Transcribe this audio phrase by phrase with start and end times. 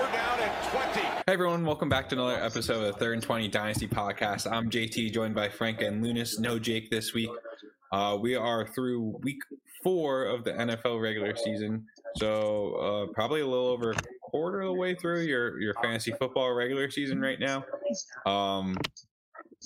[0.00, 1.00] Down and 20.
[1.00, 4.50] Hey everyone, welcome back to another episode of the Third and 20 Dynasty Podcast.
[4.50, 6.40] I'm JT, joined by Frank and Lounis.
[6.40, 7.28] No Jake this week.
[7.92, 9.40] Uh, we are through week
[9.84, 11.84] four of the NFL regular season,
[12.16, 12.74] so
[13.10, 16.50] uh, probably a little over a quarter of the way through your your fantasy football
[16.54, 17.62] regular season right now.
[18.24, 18.78] Um,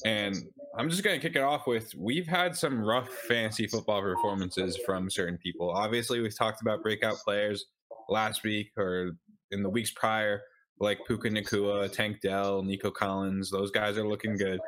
[0.05, 0.35] and
[0.77, 4.77] I'm just going to kick it off with we've had some rough fantasy football performances
[4.85, 5.71] from certain people.
[5.71, 7.67] Obviously, we've talked about breakout players
[8.09, 9.13] last week or
[9.51, 10.43] in the weeks prior,
[10.81, 13.51] like Puka Nacua, Tank Dell, Nico Collins.
[13.51, 14.61] Those guys are looking good.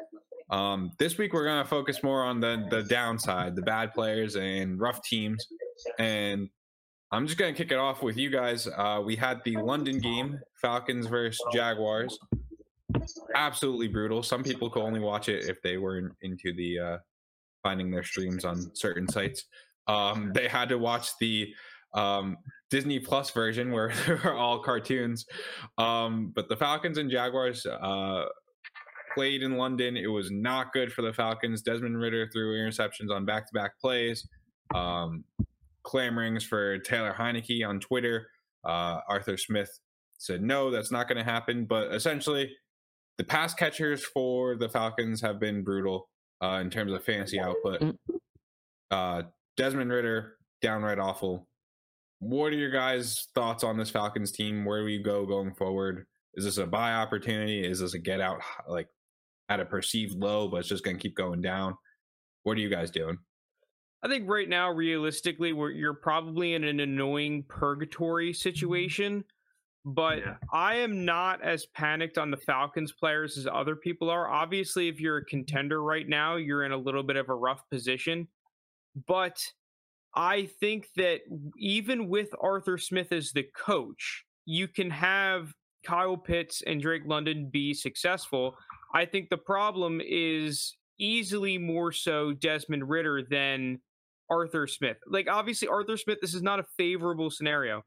[0.51, 4.37] Um, this week, we're going to focus more on the, the downside, the bad players
[4.37, 5.47] and rough teams.
[5.99, 6.49] And
[7.11, 8.69] I'm just going to kick it off with you guys.
[8.69, 12.17] Uh, we had the London game, Falcons versus Jaguars
[13.35, 14.23] absolutely brutal.
[14.23, 16.99] Some people could only watch it if they were in, into the uh,
[17.63, 19.45] finding their streams on certain sites.
[19.89, 21.53] Um, they had to watch the
[21.95, 22.37] um,
[22.71, 25.27] Disney Plus version where they're all cartoons.
[25.79, 28.25] Um, but the Falcons and Jaguars uh,
[29.15, 29.97] played in London.
[29.97, 31.63] It was not good for the Falcons.
[31.63, 34.29] Desmond Ridder threw interceptions on back to back plays.
[34.75, 35.25] Um,
[35.85, 38.29] clamorings for Taylor Heinicke on Twitter.
[38.65, 39.71] Uh, Arthur Smith
[40.19, 41.65] said, no, that's not going to happen.
[41.65, 42.53] But essentially,
[43.19, 46.09] the pass catchers for the Falcons have been brutal
[46.43, 47.81] uh, in terms of fantasy output.
[47.81, 47.97] Mm.
[48.91, 49.23] Uh,
[49.57, 51.49] Desmond Ridder, downright awful.
[52.19, 54.65] What are your guys' thoughts on this Falcons team?
[54.65, 56.07] Where do we go going forward?
[56.35, 57.67] Is this a buy opportunity?
[57.67, 58.89] Is this a get out like
[59.49, 61.75] at a perceived low, but it's just going to keep going down?
[62.43, 63.19] What are you guys doing?
[64.03, 69.25] I think right now, realistically, we're, you're probably in an annoying purgatory situation
[69.87, 70.35] but yeah.
[70.53, 74.29] I am not as panicked on the Falcons players as other people are.
[74.29, 77.63] Obviously, if you're a contender right now, you're in a little bit of a rough
[77.71, 78.27] position.
[79.07, 79.41] But
[80.17, 81.21] I think that
[81.59, 85.53] even with Arthur Smith as the coach, you can have
[85.85, 88.57] Kyle Pitts and Drake London be successful.
[88.95, 93.81] I think the problem is easily more so Desmond Ridder than
[94.31, 94.97] Arthur Smith.
[95.07, 97.83] Like, obviously, Arthur Smith, this is not a favorable scenario,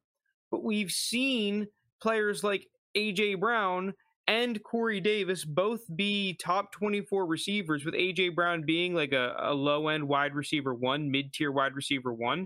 [0.52, 1.68] but we've seen
[2.02, 3.94] players like AJ Brown
[4.30, 9.54] and Corey Davis both be top 24 receivers, with AJ Brown being like a, a
[9.56, 12.46] low end wide receiver one, mid tier wide receiver one.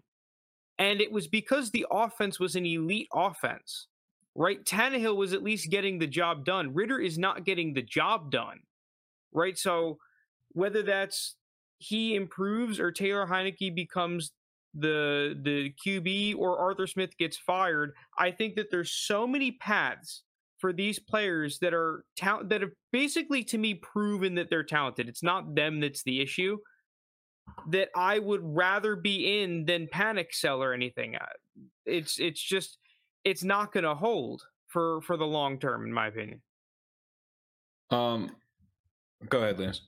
[0.80, 3.90] And it was because the offense was an elite offense,
[4.34, 4.64] right?
[4.64, 6.74] Tannehill was at least getting the job done.
[6.74, 8.62] Ridder is not getting the job done,
[9.34, 9.58] right?
[9.58, 9.98] So
[10.54, 11.36] whether that's
[11.80, 14.32] he improves or Taylor Heinicke becomes
[14.74, 20.24] the the QB or Arthur Smith gets fired, I think that there's so many paths
[20.64, 25.10] for these players that are ta- that have basically to me proven that they're talented.
[25.10, 26.58] It's not them that's the issue.
[27.68, 31.18] That I would rather be in than panic sell or anything.
[31.86, 32.78] It's it's just
[33.26, 36.42] it's not going to hold for for the long term, in my opinion.
[37.92, 38.32] Um,
[39.28, 39.82] go ahead, Lance.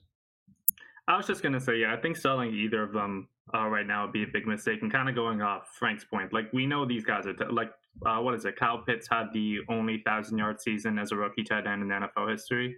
[1.08, 4.04] I was just gonna say, yeah, I think selling either of them uh, right now
[4.04, 4.82] would be a big mistake.
[4.82, 7.70] And kind of going off Frank's point, like we know these guys are t- like,
[8.04, 8.56] uh, what is it?
[8.56, 12.30] Kyle Pitts had the only thousand yard season as a rookie tight end in NFL
[12.30, 12.76] history,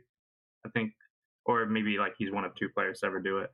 [0.65, 0.93] I think,
[1.47, 3.51] or maybe like he's one of two players to ever do it.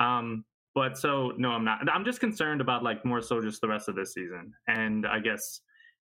[0.00, 1.80] Um, but so no, I'm not.
[1.92, 4.52] I'm just concerned about like more so just the rest of this season.
[4.68, 5.60] And I guess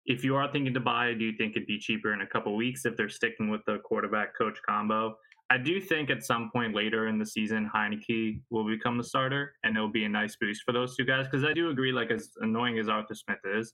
[0.06, 2.56] if you are thinking to buy, do you think it'd be cheaper in a couple
[2.56, 5.16] weeks if they're sticking with the quarterback coach combo?
[5.52, 9.54] I do think at some point later in the season, Heinicke will become the starter,
[9.64, 11.28] and it'll be a nice boost for those two guys.
[11.30, 13.72] Because I do agree, like as annoying as Arthur Smith is,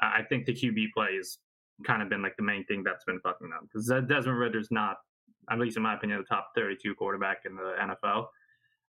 [0.00, 1.38] I think the QB play has
[1.86, 3.68] kind of been like the main thing that's been fucking them.
[3.72, 4.96] Because Desmond Ridder's not,
[5.50, 8.26] at least in my opinion, the top 32 quarterback in the NFL.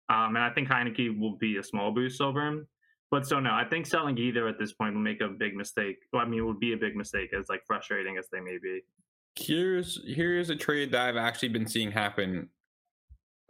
[0.09, 2.67] Um, and I think Heinicke will be a small boost over him.
[3.11, 5.97] But so no, I think selling either at this point will make a big mistake.
[6.13, 8.59] Well, I mean, it would be a big mistake, as like frustrating as they may
[8.63, 8.83] be
[9.37, 12.49] here's here's a trade that I've actually been seeing happen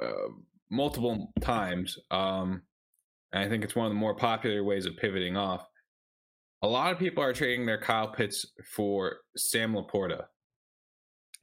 [0.02, 0.28] uh,
[0.70, 1.98] multiple times.
[2.10, 2.62] Um,
[3.32, 5.68] and I think it's one of the more popular ways of pivoting off.
[6.62, 8.44] A lot of people are trading their Kyle Pitts
[8.74, 10.24] for Sam LaPorta.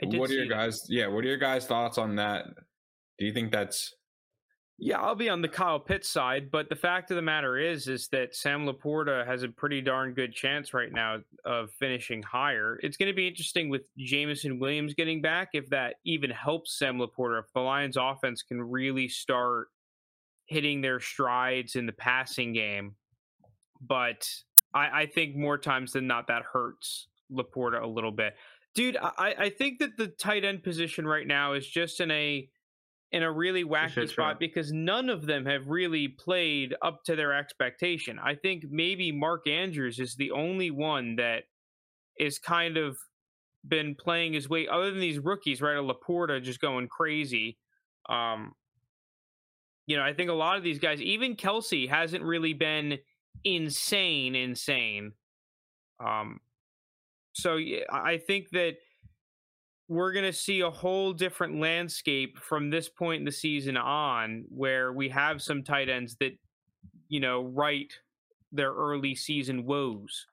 [0.04, 0.82] What are your guys?
[0.82, 0.94] That.
[0.94, 2.46] Yeah, what are your guys' thoughts on that?
[3.18, 3.96] Do you think that's
[4.80, 7.88] yeah, I'll be on the Kyle Pitts side, but the fact of the matter is,
[7.88, 12.80] is that Sam LaPorta has a pretty darn good chance right now of finishing higher.
[12.84, 17.00] It's going to be interesting with Jameson Williams getting back if that even helps Sam
[17.00, 17.40] LaPorta.
[17.40, 19.70] If the Lions' offense can really start
[20.46, 22.96] hitting their strides in the passing game,
[23.82, 24.30] but
[24.74, 28.36] I, I think more times than not that hurts LaPorta a little bit,
[28.76, 28.98] dude.
[28.98, 32.50] I, I think that the tight end position right now is just in a
[33.12, 37.34] in a really wacky spot because none of them have really played up to their
[37.34, 38.20] expectation.
[38.22, 41.44] I think maybe Mark Andrews is the only one that
[42.20, 42.98] is kind of
[43.66, 45.78] been playing his way other than these rookies, right?
[45.78, 47.58] A LaPorta just going crazy.
[48.10, 48.54] Um,
[49.86, 52.98] you know, I think a lot of these guys, even Kelce hasn't really been
[53.44, 55.14] insane, insane.
[56.00, 56.40] Um,
[57.34, 57.60] so
[57.92, 58.78] I think that
[59.88, 64.46] we're going to see a whole different landscape from this point in the season on,
[64.50, 66.38] where we have some tight ends that,
[67.08, 67.92] you know, right
[68.52, 70.26] their early season woes.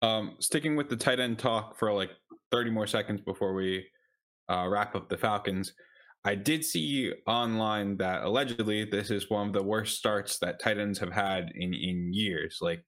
[0.00, 2.10] Um, sticking with the tight end talk for like
[2.50, 3.86] 30 more seconds before we
[4.48, 5.72] uh, wrap up the Falcons.
[6.24, 10.78] I did see online that allegedly this is one of the worst starts that tight
[10.78, 12.58] ends have had in in years.
[12.60, 12.84] Like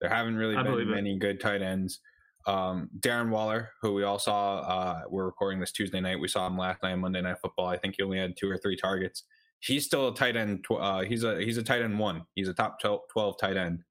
[0.00, 1.20] there haven't really I been many it.
[1.20, 2.00] good tight ends.
[2.46, 6.18] Um, Darren Waller, who we all saw, uh, we're recording this Tuesday night.
[6.18, 7.68] We saw him last night, on Monday Night Football.
[7.68, 9.22] I think he only had two or three targets.
[9.60, 10.64] He's still a tight end.
[10.68, 12.22] Uh, he's a he's a tight end one.
[12.34, 13.84] He's a top 12 tight end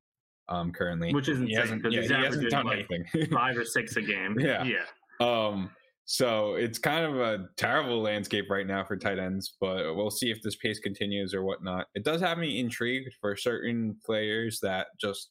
[0.50, 3.28] um, currently, which isn't he hasn't, yeah, he hasn't done like anything.
[3.32, 4.38] five or six a game.
[4.38, 4.86] Yeah, yeah.
[5.22, 5.72] Um,
[6.12, 10.30] so it's kind of a terrible landscape right now for tight ends, but we'll see
[10.30, 11.88] if this pace continues or whatnot.
[11.96, 15.30] It does have me intrigued for certain players that just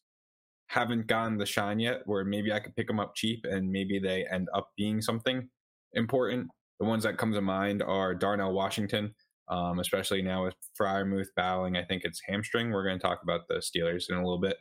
[0.68, 3.98] haven't gotten the shine yet, where maybe I could pick them up cheap and maybe
[3.98, 5.50] they end up being something
[5.92, 6.48] important.
[6.78, 9.14] The ones that come to mind are Darnell Washington,
[9.50, 12.70] um, especially now with Freiermuth battling, I think it's hamstring.
[12.70, 14.56] We're going to talk about the Steelers in a little bit.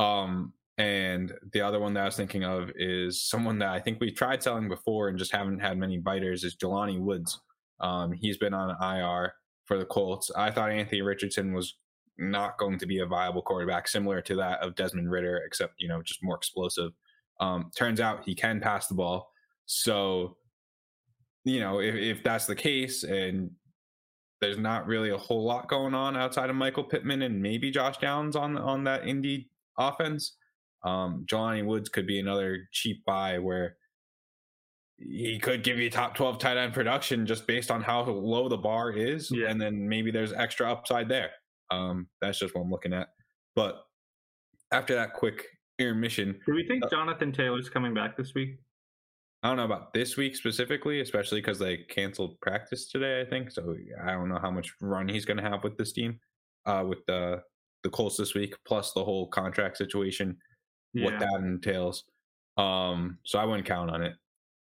[0.00, 4.00] Um, and the other one that I was thinking of is someone that I think
[4.00, 7.38] we tried selling before and just haven't had many biters is Jelani Woods.
[7.80, 9.34] Um, he's been on IR
[9.66, 10.30] for the Colts.
[10.34, 11.76] I thought Anthony Richardson was
[12.16, 15.86] not going to be a viable quarterback, similar to that of Desmond Ridder, except you
[15.86, 16.92] know just more explosive.
[17.40, 19.30] Um, turns out he can pass the ball.
[19.66, 20.38] So,
[21.44, 23.50] you know, if, if that's the case, and
[24.40, 27.98] there's not really a whole lot going on outside of Michael Pittman and maybe Josh
[27.98, 30.36] Downs on on that Indy offense,
[30.82, 33.76] um, Jelani Woods could be another cheap buy where
[34.98, 38.56] he could give you top 12 tight end production just based on how low the
[38.56, 39.30] bar is.
[39.30, 39.48] Yeah.
[39.48, 41.30] And then maybe there's extra upside there.
[41.70, 43.08] Um, that's just what I'm looking at.
[43.56, 43.82] But
[44.72, 45.46] after that quick
[45.78, 46.38] intermission.
[46.46, 48.58] Do we think uh, Jonathan Taylor's coming back this week?
[49.42, 53.50] I don't know about this week specifically, especially because they canceled practice today, I think.
[53.50, 53.74] So
[54.04, 56.20] I don't know how much run he's going to have with this team,
[56.66, 57.42] uh, with the
[57.82, 60.36] the Colts this week, plus the whole contract situation
[60.92, 61.04] yeah.
[61.04, 62.04] what that entails.
[62.56, 64.14] Um, so I wouldn't count on it.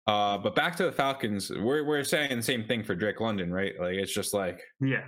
[0.07, 3.53] Uh, but back to the Falcons, we're we're saying the same thing for Drake London,
[3.53, 3.75] right?
[3.79, 5.05] Like it's just like yeah,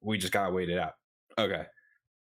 [0.00, 0.94] we just gotta wait it out.
[1.38, 1.64] Okay.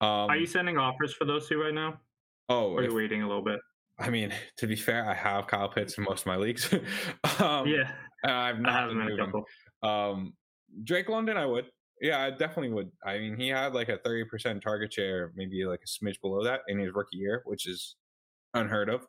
[0.02, 2.00] Um, are you sending offers for those two right now?
[2.48, 3.60] Oh, or are you waiting a little bit?
[3.98, 6.72] I mean, to be fair, I have Kyle Pitts in most of my leagues.
[7.40, 7.92] um, yeah,
[8.24, 9.44] I've not I have been moving.
[9.82, 10.34] Um,
[10.84, 11.66] Drake London, I would.
[12.02, 12.92] Yeah, I definitely would.
[13.04, 16.44] I mean, he had like a thirty percent target share, maybe like a smidge below
[16.44, 17.96] that in his rookie year, which is
[18.54, 19.06] unheard of.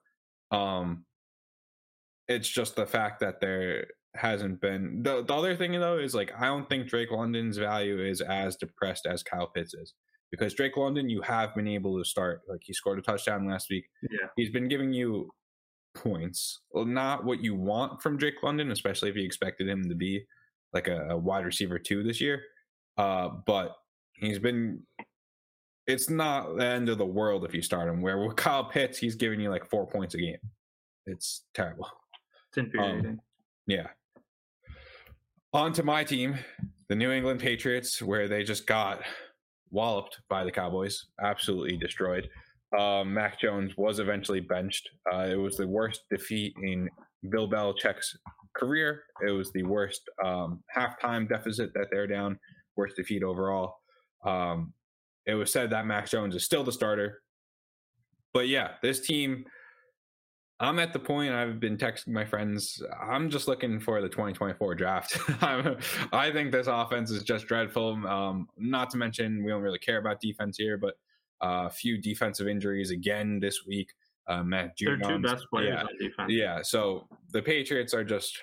[0.51, 1.05] Um,
[2.29, 6.33] it's just the fact that there hasn't been the, the other thing though is like
[6.37, 9.95] I don't think Drake London's value is as depressed as Kyle Pitts is
[10.33, 13.69] because Drake London you have been able to start like he scored a touchdown last
[13.71, 13.85] week.
[14.03, 15.31] Yeah, he's been giving you
[15.95, 19.95] points, well, not what you want from Drake London, especially if you expected him to
[19.95, 20.25] be
[20.73, 22.43] like a, a wide receiver two this year.
[22.97, 23.77] Uh, but
[24.15, 24.83] he's been
[25.87, 28.01] it's not the end of the world if you start him.
[28.01, 30.39] Where with Kyle Pitts, he's giving you like four points a game.
[31.07, 31.89] It's terrible.
[32.49, 33.07] It's infuriating.
[33.07, 33.21] Um,
[33.67, 33.87] yeah.
[35.53, 36.39] On to my team,
[36.89, 39.01] the New England Patriots, where they just got
[39.71, 42.29] walloped by the Cowboys, absolutely destroyed.
[42.79, 44.89] Um, Mac Jones was eventually benched.
[45.13, 46.89] Uh, it was the worst defeat in
[47.29, 48.17] Bill Belichick's
[48.57, 49.03] career.
[49.27, 52.39] It was the worst um, halftime deficit that they're down,
[52.77, 53.75] worst defeat overall.
[54.25, 54.73] Um,
[55.27, 57.23] it was said that Mac Jones is still the starter.
[58.33, 59.45] But yeah, this team,
[60.61, 62.83] I'm at the point I've been texting my friends.
[63.01, 65.19] I'm just looking for the 2024 draft.
[66.13, 68.07] I think this offense is just dreadful.
[68.07, 70.95] Um, not to mention, we don't really care about defense here, but
[71.43, 73.93] a uh, few defensive injuries again this week.
[74.27, 76.33] Uh, Matt They're two best players yeah, on defense.
[76.33, 78.41] Yeah, so the Patriots are just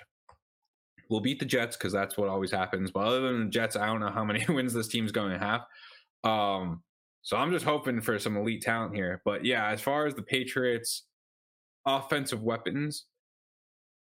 [1.08, 2.90] we'll beat the Jets because that's what always happens.
[2.90, 5.38] But other than the Jets, I don't know how many wins this team's going to
[5.38, 5.62] have.
[6.24, 6.82] Um,
[7.22, 9.20] so I'm just hoping for some elite talent here.
[9.24, 11.04] But yeah, as far as the Patriots'
[11.86, 13.06] offensive weapons,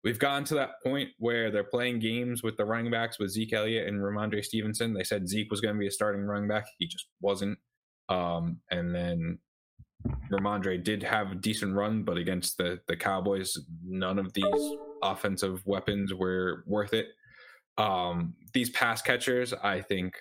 [0.04, 3.52] we've gotten to that point where they're playing games with the running backs with Zeke
[3.52, 4.94] Elliott and Rhamondre Stevenson.
[4.94, 6.66] They said Zeke was going to be a starting running back.
[6.78, 7.58] He just wasn't.
[8.08, 9.38] Um, and then
[10.30, 15.66] Rhamondre did have a decent run, but against the the Cowboys, none of these offensive
[15.66, 17.06] weapons were worth it.
[17.78, 20.14] Um, these pass catchers, I think,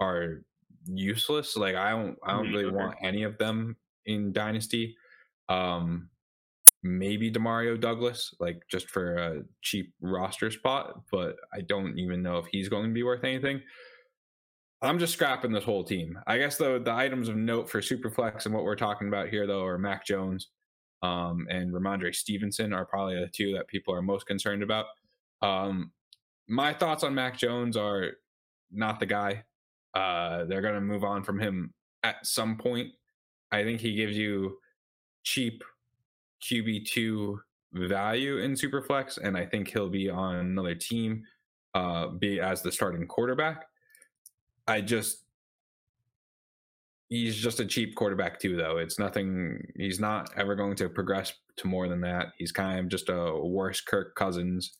[0.00, 0.42] are
[0.86, 1.56] useless.
[1.56, 4.96] Like I don't I don't really want any of them in Dynasty.
[5.48, 6.08] Um
[6.82, 12.38] maybe Demario Douglas, like just for a cheap roster spot, but I don't even know
[12.38, 13.62] if he's going to be worth anything.
[14.82, 16.18] I'm just scrapping this whole team.
[16.26, 19.46] I guess though the items of note for Superflex and what we're talking about here
[19.46, 20.48] though are Mac Jones
[21.02, 24.86] um, and Rhamondre Stevenson are probably the two that people are most concerned about.
[25.40, 25.92] Um,
[26.48, 28.12] my thoughts on Mac Jones are
[28.72, 29.44] not the guy.
[29.94, 31.72] Uh, they're going to move on from him
[32.02, 32.88] at some point.
[33.50, 34.58] I think he gives you
[35.22, 35.62] cheap
[36.42, 37.36] QB2
[37.72, 41.24] value in Superflex, and I think he'll be on another team,
[41.74, 43.66] uh, be as the starting quarterback.
[44.66, 45.24] I just
[47.08, 48.78] he's just a cheap quarterback too, though.
[48.78, 49.62] It's nothing.
[49.76, 52.28] He's not ever going to progress to more than that.
[52.38, 54.78] He's kind of just a worse Kirk Cousins.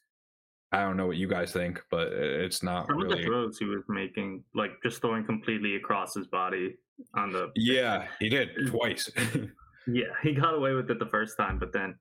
[0.72, 3.12] I don't know what you guys think, but it's not Some really.
[3.12, 6.76] of the throws he was making, like just throwing completely across his body
[7.14, 7.50] on the.
[7.56, 9.10] Yeah, he did twice.
[9.86, 11.94] yeah, he got away with it the first time, but then,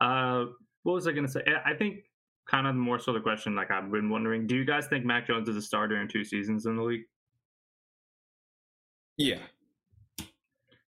[0.00, 0.46] uh,
[0.82, 1.42] what was I going to say?
[1.64, 1.98] I think
[2.50, 5.28] kind of more so the question, like I've been wondering, do you guys think Mac
[5.28, 7.02] Jones is a starter in two seasons in the league?
[9.16, 9.38] yeah,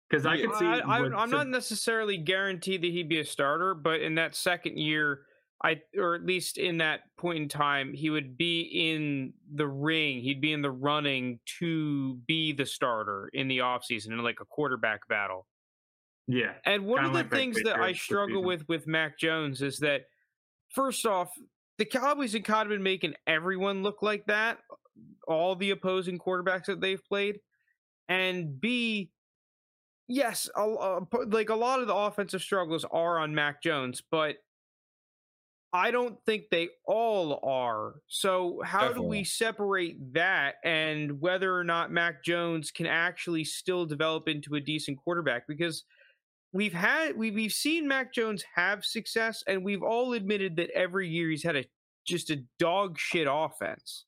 [0.10, 0.66] Because I Yeah, could see.
[0.66, 4.36] I, I, I'm so- not necessarily guaranteed that he'd be a starter, but in that
[4.36, 5.22] second year,
[5.64, 10.22] I or at least in that point in time, he would be in the ring.
[10.22, 14.46] He'd be in the running to be the starter in the offseason in like a
[14.46, 15.48] quarterback battle.
[16.28, 19.80] Yeah, And one Kinda the like things that I struggle with with Mac Jones is
[19.80, 20.04] that
[20.70, 21.32] first off,
[21.78, 24.60] the Cowboys have kind of been making everyone look like that,
[25.28, 27.40] all the opposing quarterbacks that they've played,
[28.08, 29.12] and B,
[30.08, 34.38] yes, a, a- like a lot of the offensive struggles are on Mac Jones, but
[35.72, 37.96] I don't think they all are.
[38.08, 43.86] So how do we separate that and whether or not Mac Jones can actually still
[43.86, 45.48] develop into a decent quarterback?
[45.48, 45.84] Because
[46.54, 51.08] we've had we, we've seen Mac Jones have success, and we've all admitted that every
[51.08, 51.66] year he's had a
[52.06, 54.06] just a dog shit offense.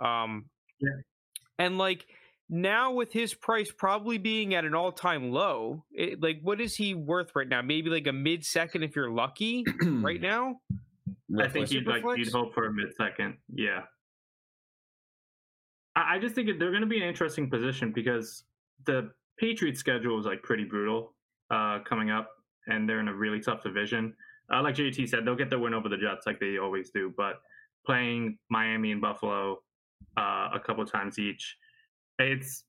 [0.00, 0.46] Um,
[0.80, 0.90] Yeah.
[1.60, 2.06] and like
[2.52, 6.76] now with his price probably being at an all time low, it, like what is
[6.76, 7.62] he worth right now?
[7.62, 10.60] Maybe like a mid second if you're lucky right now.
[11.40, 13.38] I think you'd like you'd hope for a mid second.
[13.52, 13.80] Yeah.
[15.96, 18.44] I, I just think they're going to be an interesting position because
[18.84, 21.14] the Patriots schedule is like pretty brutal
[21.50, 22.28] uh, coming up,
[22.66, 24.14] and they're in a really tough division.
[24.52, 27.14] Uh, like JT said, they'll get their win over the Jets like they always do,
[27.16, 27.40] but
[27.86, 29.62] playing Miami and Buffalo
[30.18, 31.56] uh, a couple times each,
[32.28, 32.64] it's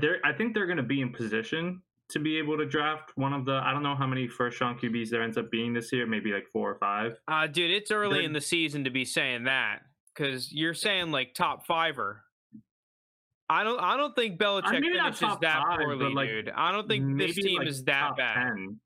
[0.00, 3.32] they're I think they're going to be in position to be able to draft one
[3.32, 5.92] of the I don't know how many first round QBs there ends up being this
[5.92, 7.18] year, maybe like four or five.
[7.28, 9.80] Uh dude, it's early They're- in the season to be saying that
[10.14, 12.22] because you're saying like top fiver.
[13.48, 13.80] I don't.
[13.80, 16.50] I don't think Belichick maybe not finishes that five, poorly, like, dude.
[16.54, 18.34] I don't think this team like, is that top bad.
[18.54, 18.80] 10.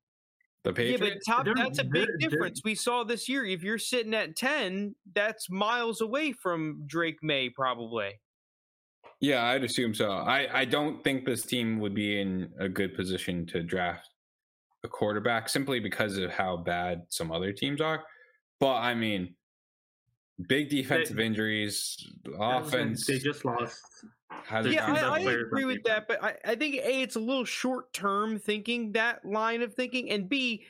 [0.64, 2.62] the Yeah, but top They're- that's a big they're- they're- difference.
[2.64, 3.44] We saw this year.
[3.44, 8.12] If you're sitting at 10, that's miles away from Drake Maye probably.
[9.20, 10.10] Yeah, I'd assume so.
[10.10, 14.10] I, I don't think this team would be in a good position to draft
[14.84, 18.04] a quarterback simply because of how bad some other teams are.
[18.60, 19.34] But I mean,
[20.48, 23.80] big defensive injuries, I was gonna- offense They just lost.
[24.30, 27.44] has Yeah, I, I agree with that, but I, I think A, it's a little
[27.44, 30.66] short term thinking that line of thinking, and B,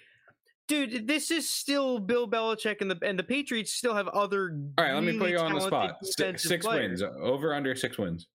[0.69, 4.85] dude, this is still Bill Belichick and the and the Patriots still have other All
[4.85, 5.97] right, let me put you on the spot.
[6.03, 8.29] Six, six wins, over under six wins.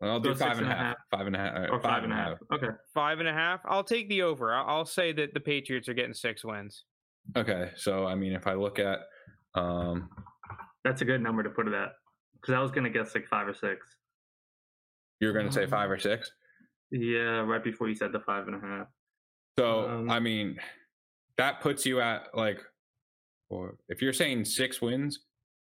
[0.00, 0.86] I'll do so five and, and a half.
[0.86, 0.96] half.
[1.10, 1.70] Five and a half.
[1.70, 2.38] Or five and a half.
[2.52, 2.68] Okay.
[2.94, 3.60] Five and a half.
[3.66, 4.54] I'll take the over.
[4.54, 6.84] I'll, I'll say that the Patriots are getting six wins.
[7.36, 9.00] Okay, so I mean, if I look at,
[9.54, 10.08] um,
[10.84, 11.90] That's a good number to put it at.
[12.40, 13.84] Because I was going to guess like five or six.
[15.20, 16.30] you're going to say Um, five or six.
[16.90, 18.86] Yeah, right before you said the five and a half.
[19.58, 20.58] So Um, I mean,
[21.36, 22.60] that puts you at like,
[23.50, 25.18] or if you're saying six wins,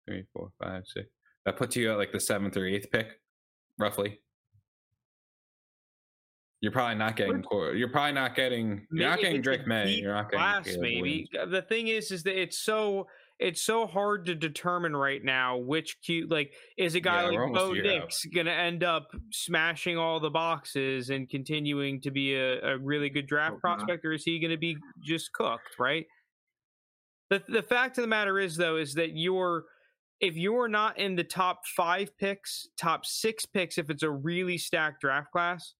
[0.07, 1.07] three, four, five, six,
[1.45, 3.19] that puts you at like the seventh or eighth pick,
[3.79, 4.19] roughly.
[6.61, 7.43] You're probably not getting.
[7.75, 8.87] You're probably not getting.
[8.91, 9.99] You're not getting Drake Maye.
[10.01, 11.27] You're not getting Class, Caleb maybe.
[11.33, 11.51] Williams.
[11.51, 15.97] The thing is, is that it's so it's so hard to determine right now which
[16.01, 17.99] cute like is a guy Yeah, like Bo a year out.
[18.03, 23.09] Nix gonna end up smashing all the boxes and continuing to be a, a really
[23.09, 25.77] good draft prospect, or is he gonna be just cooked?
[25.77, 26.05] Right.
[27.29, 29.65] The the fact of the matter is though is that you're
[30.19, 34.57] if you're not in the top five picks, top six picks, if it's a really
[34.57, 35.73] stacked draft class,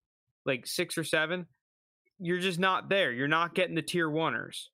[0.45, 1.45] like six or seven,
[2.19, 3.11] you're just not there.
[3.11, 4.65] You're not getting the tier oneers.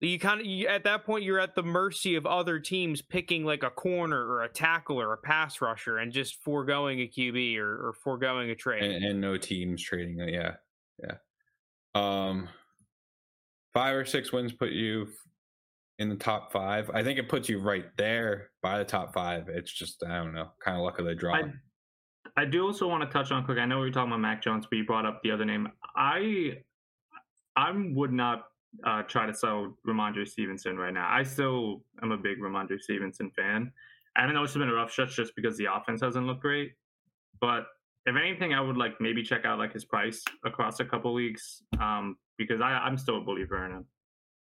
[0.00, 3.44] You kind of you, at that point you're at the mercy of other teams picking
[3.44, 7.56] like a corner or a tackle or a pass rusher and just foregoing a QB
[7.58, 8.82] or, or foregoing a trade.
[8.82, 10.34] and, and no teams trading it.
[10.34, 10.54] Yeah,
[11.04, 11.14] yeah.
[11.94, 12.48] Um,
[13.72, 15.06] five or six wins put you
[15.98, 16.90] in the top five.
[16.92, 19.48] I think it puts you right there by the top five.
[19.48, 21.36] It's just I don't know, kind of luck of the draw.
[21.36, 21.42] I,
[22.36, 23.58] I do also want to touch on quick.
[23.58, 25.68] I know we were talking about Mac Jones, but you brought up the other name.
[25.96, 26.58] I
[27.56, 28.44] I would not
[28.84, 31.08] uh, try to sell Rhamondre Stevenson right now.
[31.10, 33.70] I still am a big Rhamondre Stevenson fan.
[34.16, 36.72] I don't know it's been a rough stretch just because the offense hasn't looked great.
[37.40, 37.66] But
[38.06, 41.62] if anything, I would like maybe check out like his price across a couple weeks
[41.80, 43.86] um, because I, I'm still a believer in him.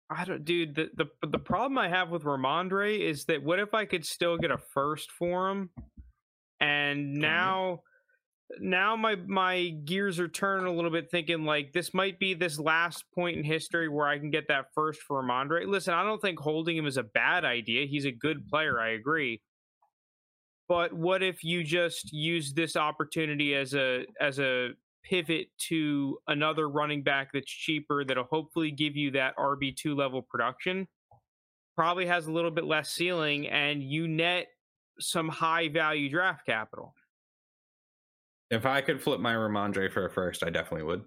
[0.10, 0.76] I don't, dude.
[0.76, 4.38] The, the the problem I have with Rhamondre is that what if I could still
[4.38, 5.72] get a first for him,
[6.60, 7.22] and mm-hmm.
[7.22, 7.82] now,
[8.60, 12.60] now my my gears are turning a little bit, thinking like this might be this
[12.60, 15.68] last point in history where I can get that first for Rhamondre.
[15.68, 17.88] Listen, I don't think holding him is a bad idea.
[17.88, 18.80] He's a good player.
[18.80, 19.42] I agree.
[20.68, 24.70] But what if you just use this opportunity as a as a
[25.08, 30.88] pivot to another running back that's cheaper that'll hopefully give you that RB2 level production.
[31.76, 34.48] Probably has a little bit less ceiling and you net
[35.00, 36.94] some high value draft capital.
[38.50, 41.04] If I could flip my Rhamondre for a first, I definitely would.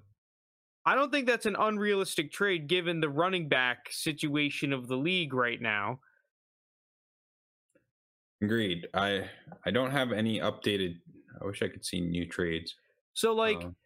[0.85, 5.35] I don't think that's an unrealistic trade given the running back situation of the league
[5.35, 6.01] right now.
[8.43, 8.87] Agreed.
[8.95, 9.25] I
[9.67, 10.97] I don't have any updated
[11.41, 12.75] I wish I could see new trades.
[13.15, 13.77] So like um,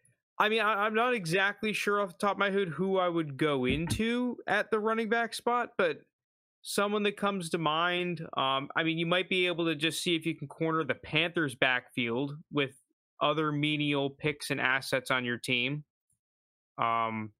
[0.42, 3.08] I mean, I, am not exactly sure off the top of my head who I
[3.08, 5.98] would go into at the running back spot, but
[6.62, 8.26] someone that comes to mind.
[8.36, 10.96] Um, I mean, you might be able to just see if you can corner the
[10.96, 12.72] Panthers' backfield with
[13.20, 15.84] other menial picks and assets on your team.
[16.76, 17.30] Um,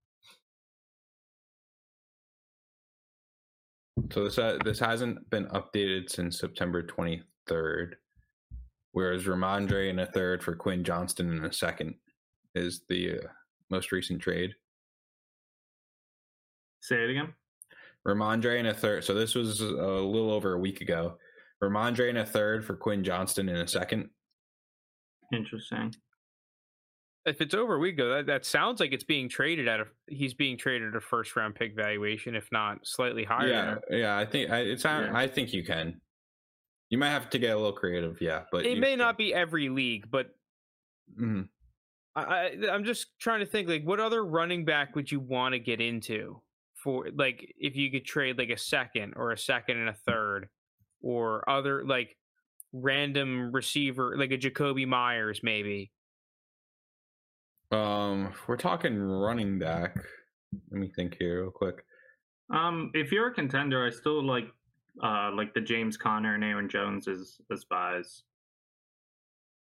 [4.13, 7.95] so this uh, this hasn't been updated since September 23rd,
[8.93, 11.97] whereas Rhamondre in a third for Quinn Johnston in a second
[12.55, 13.29] is the uh,
[13.71, 14.55] most recent trade.
[16.81, 17.33] Say it again.
[18.07, 19.05] Rhamondre in a third.
[19.05, 21.19] So this was a little over a week ago.
[21.63, 24.11] Rhamondre in a third for Quinn Johnston in a second.
[25.33, 25.95] Interesting.
[27.25, 29.85] If it's over a week ago, that, that sounds like it's being traded at a
[30.09, 33.81] he's being traded at a first round pick valuation, if not slightly higher.
[33.89, 34.19] Yeah, yeah.
[34.19, 34.85] I think I, it's.
[34.85, 35.13] Yeah.
[35.15, 36.01] I think you can.
[36.91, 38.99] You might have to get a little creative, yeah, but it may can.
[38.99, 40.35] not be every league, but
[41.17, 41.43] mm-hmm.
[42.15, 45.59] I, I'm just trying to think like what other running back would you want to
[45.59, 46.41] get into
[46.75, 50.49] for like if you could trade like a second or a second and a third
[51.01, 52.17] or other like
[52.73, 55.91] random receiver like a Jakobi Meyers maybe.
[57.71, 59.97] Um, we're talking running back.
[60.71, 61.85] Let me think here real quick.
[62.51, 64.49] Um, if you're a contender, I still like
[65.03, 68.25] uh like the James Conner and Aaron Jones as as buys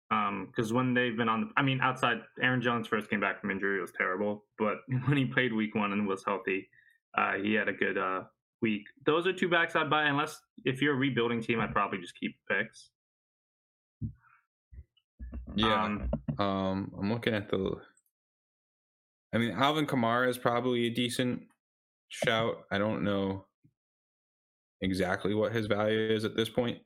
[0.10, 3.40] because um, when they've been on, the, I mean, outside Aaron Jones first came back
[3.40, 4.44] from injury, it was terrible.
[4.58, 6.68] But when he played week one and was healthy,
[7.18, 8.24] uh, he had a good uh,
[8.62, 8.88] week.
[9.06, 12.20] Those are two backs I'd buy, unless if you're a rebuilding team, I'd probably just
[12.20, 12.90] keep picks.
[15.56, 17.76] Yeah, um, um, I'm looking at the.
[19.34, 21.44] I mean, Alvin Kamara is probably a decent
[22.08, 22.66] shout.
[22.72, 23.46] I don't know
[24.82, 26.80] exactly what his value is at this point.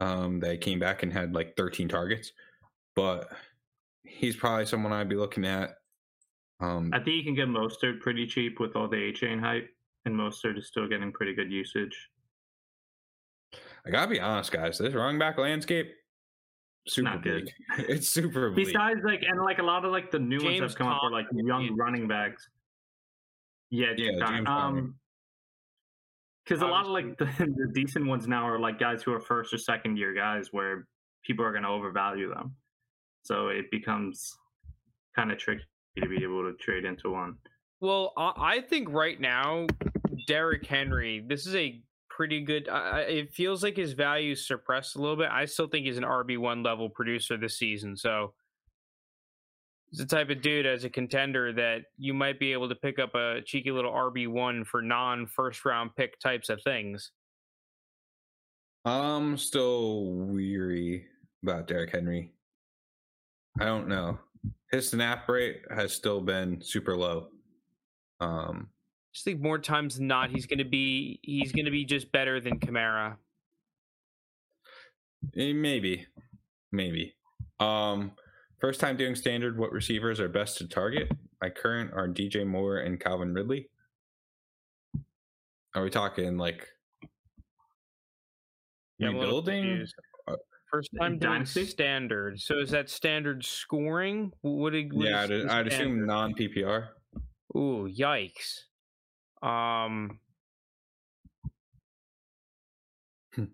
[0.00, 2.32] Um, they came back and had like 13 targets
[2.94, 3.28] but
[4.04, 5.74] he's probably someone I'd be looking at.
[6.60, 9.68] Um, I think you can get Mostert pretty cheap with all the Achane hype,
[10.04, 11.96] and Mostert is still getting pretty good usage.
[13.86, 14.78] I gotta be honest, guys.
[14.78, 15.92] This running back landscape,
[16.86, 17.52] super Not bleak.
[17.76, 17.86] Good.
[17.88, 18.66] it's super bleak.
[18.66, 21.00] Besides, like, and like a lot of like the new James ones have come up
[21.02, 22.48] for like young running backs.
[23.70, 24.94] Yeah, yeah, James um,
[26.44, 29.20] because a lot of like the, the decent ones now are like guys who are
[29.20, 30.86] first or second year guys, where
[31.24, 32.54] people are going to overvalue them.
[33.24, 34.36] So it becomes
[35.16, 35.64] kind of tricky
[35.98, 37.36] to be able to trade into one.
[37.80, 39.66] Well, I think right now,
[40.26, 42.68] Derrick Henry, this is a pretty good.
[42.68, 45.28] Uh, it feels like his value is suppressed a little bit.
[45.30, 47.96] I still think he's an RB one level producer this season.
[47.96, 48.32] So
[49.90, 52.98] he's the type of dude as a contender that you might be able to pick
[52.98, 57.10] up a cheeky little RB one for non first round pick types of things.
[58.84, 61.06] I'm still weary
[61.42, 62.32] about Derrick Henry.
[63.60, 64.18] I don't know.
[64.70, 67.28] His snap rate has still been super low.
[68.20, 71.70] Um, I just think more times than not, he's going to be he's going to
[71.70, 73.16] be just better than Kamara.
[75.36, 76.06] Eh, maybe,
[76.72, 77.14] maybe.
[77.60, 78.12] Um,
[78.58, 79.56] first time doing standard.
[79.58, 81.10] What receivers are best to target?
[81.40, 83.68] My current are DJ Moore and Calvin Ridley.
[85.74, 86.68] Are we talking like
[88.98, 89.86] yeah, rebuilding?
[90.74, 92.40] First time Dynasty standard.
[92.40, 94.32] So is that standard scoring?
[94.40, 94.72] What?
[94.72, 96.88] what yeah, I'd, I'd assume non PPR.
[97.56, 98.62] Ooh, yikes.
[99.40, 100.18] Um,
[103.36, 103.44] Hmm.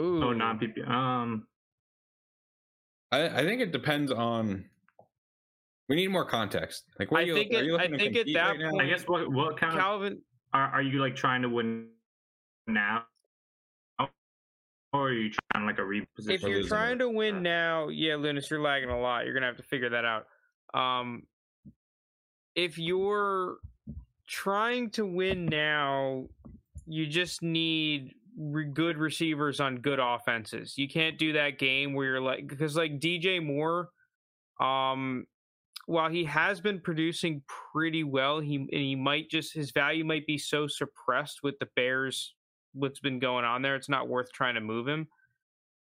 [0.00, 0.88] Ooh, Oh, non PPR.
[0.90, 1.46] Um,
[3.12, 4.64] I, I think it depends on.
[5.88, 6.86] We need more context.
[6.98, 8.48] Like, what I are you, think are it- you I looking to think at that
[8.58, 10.22] right point- I guess what what kind of Calvin.
[10.52, 11.86] are, are you like trying to win
[12.66, 13.04] now,
[14.94, 16.30] or are you trying like a reposition?
[16.30, 19.24] If you're losing trying to win now, yeah, Lounis, you're lagging a lot.
[19.24, 20.26] You're gonna have to figure that out.
[20.72, 21.24] Um,
[22.54, 23.56] if you're
[24.26, 26.26] trying to win now,
[26.86, 30.78] you just need re- good receivers on good offenses.
[30.78, 33.90] You can't do that game where you're like because like DJ Moore,
[34.60, 35.26] um,
[35.86, 40.26] while he has been producing pretty well, he and he might just his value might
[40.26, 42.34] be so suppressed with the Bears.
[42.74, 43.76] What's been going on there?
[43.76, 45.08] It's not worth trying to move him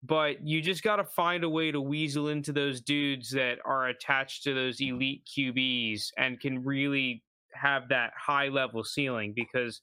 [0.03, 3.89] but you just got to find a way to weasel into those dudes that are
[3.89, 7.23] attached to those elite QBs and can really
[7.55, 9.81] have that high level ceiling because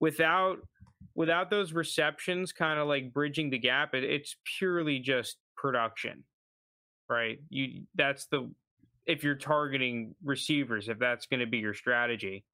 [0.00, 0.58] without
[1.14, 6.24] without those receptions kind of like bridging the gap it, it's purely just production
[7.08, 8.50] right you that's the
[9.06, 12.44] if you're targeting receivers if that's going to be your strategy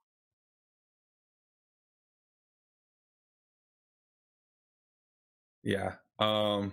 [5.62, 5.94] Yeah.
[6.18, 6.72] Um,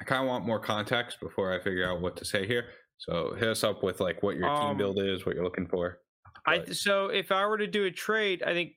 [0.00, 2.66] I kind of want more context before I figure out what to say here.
[2.98, 5.68] So hit us up with like what your team Um, build is, what you're looking
[5.68, 6.00] for.
[6.46, 8.72] I so if I were to do a trade, I think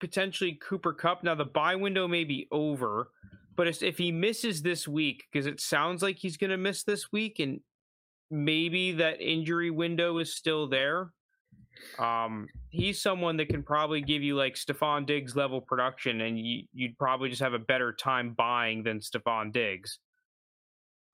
[0.00, 1.24] potentially Cooper Kupp.
[1.24, 3.10] Now the buy window may be over,
[3.56, 7.10] but if he misses this week, because it sounds like he's going to miss this
[7.12, 7.60] week, and
[8.30, 11.12] maybe that injury window is still there.
[11.98, 16.64] Um, he's someone that can probably give you like Stefon Diggs level production, and you,
[16.72, 19.98] you'd probably just have a better time buying than Stefon Diggs.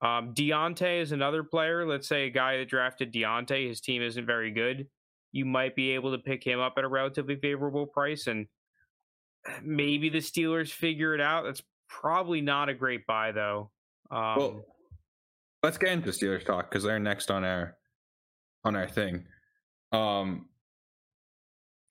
[0.01, 1.87] Um, Diontae is another player.
[1.87, 4.87] Let's say a guy that drafted Diontae, his team isn't very good
[5.33, 8.47] you might be able to pick him up at a relatively favorable price and
[9.61, 11.43] maybe the Steelers figure it out.
[11.43, 13.71] That's probably not a great buy though.
[14.09, 14.65] Um, well,
[15.63, 17.75] let's get into Steelers talk because they're next on our
[18.63, 19.25] on our thing.
[19.91, 20.47] Um,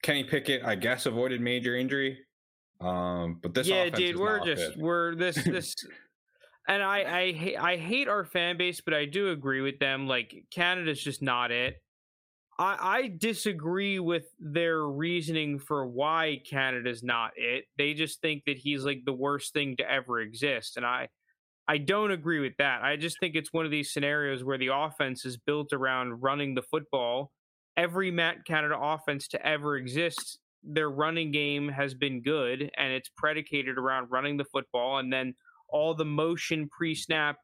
[0.03, 2.19] Kenny Pickett, I guess, avoided major injury.
[2.79, 5.73] Um, but this yeah, dude, we're just we're this this,
[6.67, 10.07] and I I I hate our fan base, but I do agree with them.
[10.07, 11.75] Like Canada's just not it.
[12.59, 17.65] I, I disagree with their reasoning for why Canada's not it.
[17.79, 21.07] They just think that he's like the worst thing to ever exist, and I
[21.67, 22.83] I don't agree with that.
[22.83, 26.55] I just think it's one of these scenarios where the offense is built around running
[26.55, 27.31] the football.
[27.75, 33.09] Every Matt Canada offense to ever exist, their running game has been good, and it's
[33.17, 35.33] predicated around running the football, and then
[35.69, 37.37] all the motion pre-snap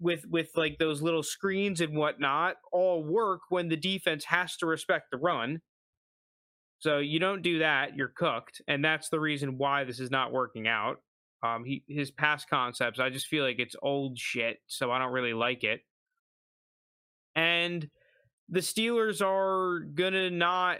[0.00, 4.66] with with like those little screens and whatnot all work when the defense has to
[4.66, 5.60] respect the run.
[6.80, 10.32] So you don't do that, you're cooked, and that's the reason why this is not
[10.32, 10.98] working out.
[11.42, 15.12] Um, he his past concepts, I just feel like it's old shit, so I don't
[15.12, 15.80] really like it.
[17.34, 17.88] And
[18.48, 20.78] the Steelers are gonna not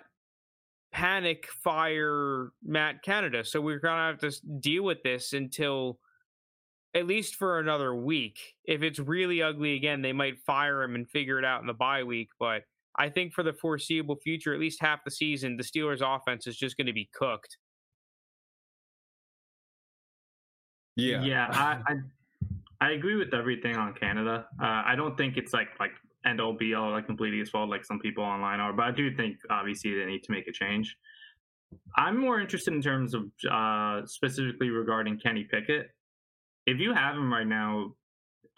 [0.92, 5.98] panic fire Matt Canada, so we're gonna have to deal with this until
[6.94, 8.38] at least for another week.
[8.64, 11.74] If it's really ugly again, they might fire him and figure it out in the
[11.74, 12.30] bye week.
[12.38, 12.62] But
[12.96, 16.56] I think for the foreseeable future, at least half the season, the Steelers' offense is
[16.56, 17.58] just going to be cooked.
[20.96, 21.46] yeah, yeah.
[21.50, 21.94] I, I
[22.80, 24.46] I agree with everything on Canada.
[24.60, 25.92] Uh, I don't think it's like like
[26.26, 28.90] end all be all like completely his fault like some people online are, but I
[28.90, 30.96] do think obviously they need to make a change.
[31.96, 35.88] I'm more interested in terms of uh, specifically regarding Kenny Pickett.
[36.66, 37.94] If you have him right now,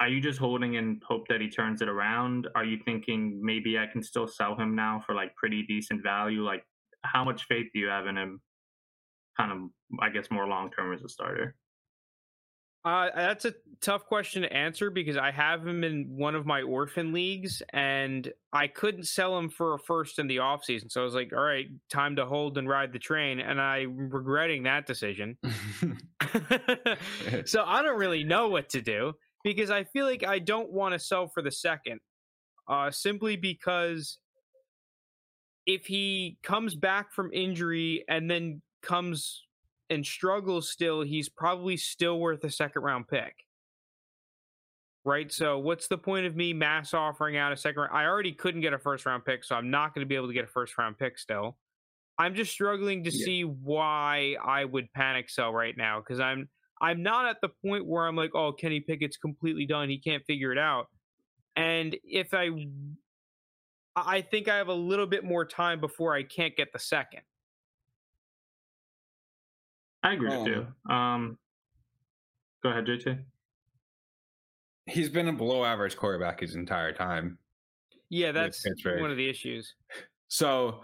[0.01, 2.49] are you just holding in hope that he turns it around?
[2.55, 6.42] Are you thinking maybe I can still sell him now for like pretty decent value?
[6.42, 6.64] Like,
[7.03, 8.40] how much faith do you have in him?
[9.37, 9.59] Kind of,
[10.01, 11.55] I guess, more long term as a starter.
[12.83, 16.62] Uh, that's a tough question to answer because I have him in one of my
[16.62, 20.90] orphan leagues and I couldn't sell him for a first in the offseason.
[20.90, 23.38] So I was like, all right, time to hold and ride the train.
[23.38, 25.37] And I'm regretting that decision.
[27.45, 29.12] so I don't really know what to do
[29.45, 32.01] because I feel like I don't want to sell for the second,
[32.66, 34.19] uh, simply because
[35.66, 39.45] if he comes back from injury and then comes
[39.90, 43.35] and struggles still, he's probably still worth a second round pick.
[45.05, 45.33] Right?
[45.33, 47.92] So what's the point of me mass offering out a second round?
[47.96, 50.29] I already couldn't get a first round pick, so I'm not going to be able
[50.29, 51.57] to get a first round pick still.
[52.18, 53.24] I'm just struggling to Yeah.
[53.24, 56.48] see why I would panic sell right now because I'm
[56.83, 59.88] I'm not at the point where I'm like, oh, Kenny Pickett's completely done.
[59.90, 60.88] He can't figure it out.
[61.57, 62.50] And if I
[63.96, 67.22] I think I have a little bit more time before I can't get the second.
[70.03, 70.67] I agree with you.
[70.89, 71.39] Um, Um,
[72.63, 73.23] go ahead, JT.
[74.87, 77.39] He's been a below average quarterback his entire time.
[78.09, 79.75] Yeah, that's one of the issues.
[80.29, 80.83] So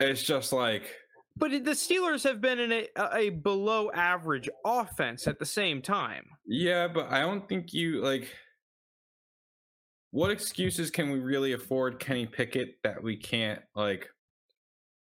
[0.00, 0.94] it's just like
[1.36, 6.24] But the Steelers have been in a, a below average offense at the same time.
[6.46, 8.28] Yeah, but I don't think you like.
[10.10, 14.08] What excuses can we really afford Kenny Pickett that we can't like?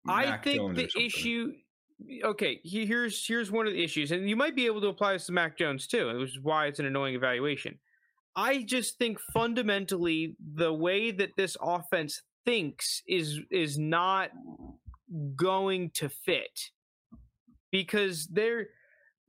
[0.09, 1.53] I think Jones the issue.
[2.23, 5.15] Okay, he- here's here's one of the issues, and you might be able to apply
[5.15, 7.79] this to Mac Jones too, which is why it's an annoying evaluation.
[8.37, 14.31] I just think fundamentally the way that this offense thinks is is not
[15.37, 16.71] going to fit
[17.71, 18.69] because they're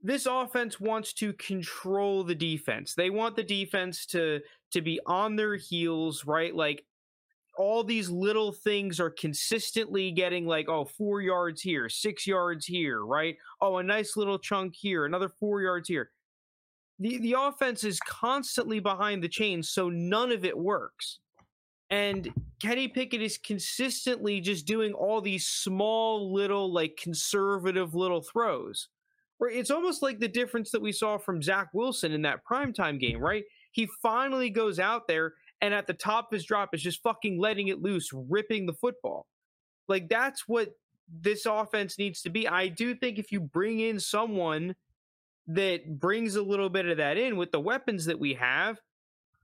[0.02, 2.94] this offense wants to control the defense.
[2.94, 4.40] They want the defense to
[4.72, 6.54] to be on their heels, right?
[6.54, 6.84] Like
[7.58, 13.04] all these little things are consistently getting like oh four yards here six yards here
[13.04, 13.36] right?
[13.60, 16.10] Oh a nice little chunk here another four yards here.
[17.00, 21.18] The the offense is constantly behind the chains so none of it works.
[21.90, 28.88] And kenny pickett is consistently just doing all these small little like conservative little throws
[29.38, 33.00] where it's almost like the difference that we saw from zach wilson in that primetime
[33.00, 33.44] game right?
[33.72, 37.40] He finally goes out there and at the top of his drop is just fucking
[37.40, 39.26] letting it loose, ripping the football.
[39.88, 40.70] Like that's what
[41.10, 42.46] this offense needs to be.
[42.46, 44.74] I do think if you bring in someone
[45.46, 48.78] that brings a little bit of that in with the weapons that we have,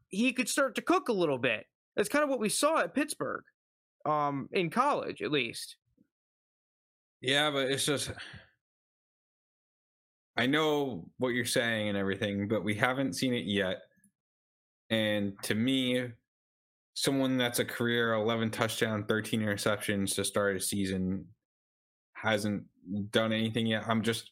[0.09, 1.65] he could start to cook a little bit.
[1.97, 3.45] That's kind of what we saw at Pittsburgh,
[4.05, 5.77] um, in college at least.
[7.21, 8.13] Yeah, but it's just.
[10.37, 13.79] I know what you're saying and everything, but we haven't seen it yet.
[14.91, 16.09] And to me,
[16.95, 21.27] someone that's a career 11 touchdown, 13 interceptions to start a season
[22.15, 22.65] hasn't
[23.11, 23.85] done anything yet.
[23.89, 24.31] I'm just,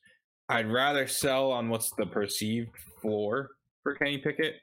[0.48, 3.50] I'd rather sell on what's the perceived floor
[3.82, 4.54] for Kenny Pickett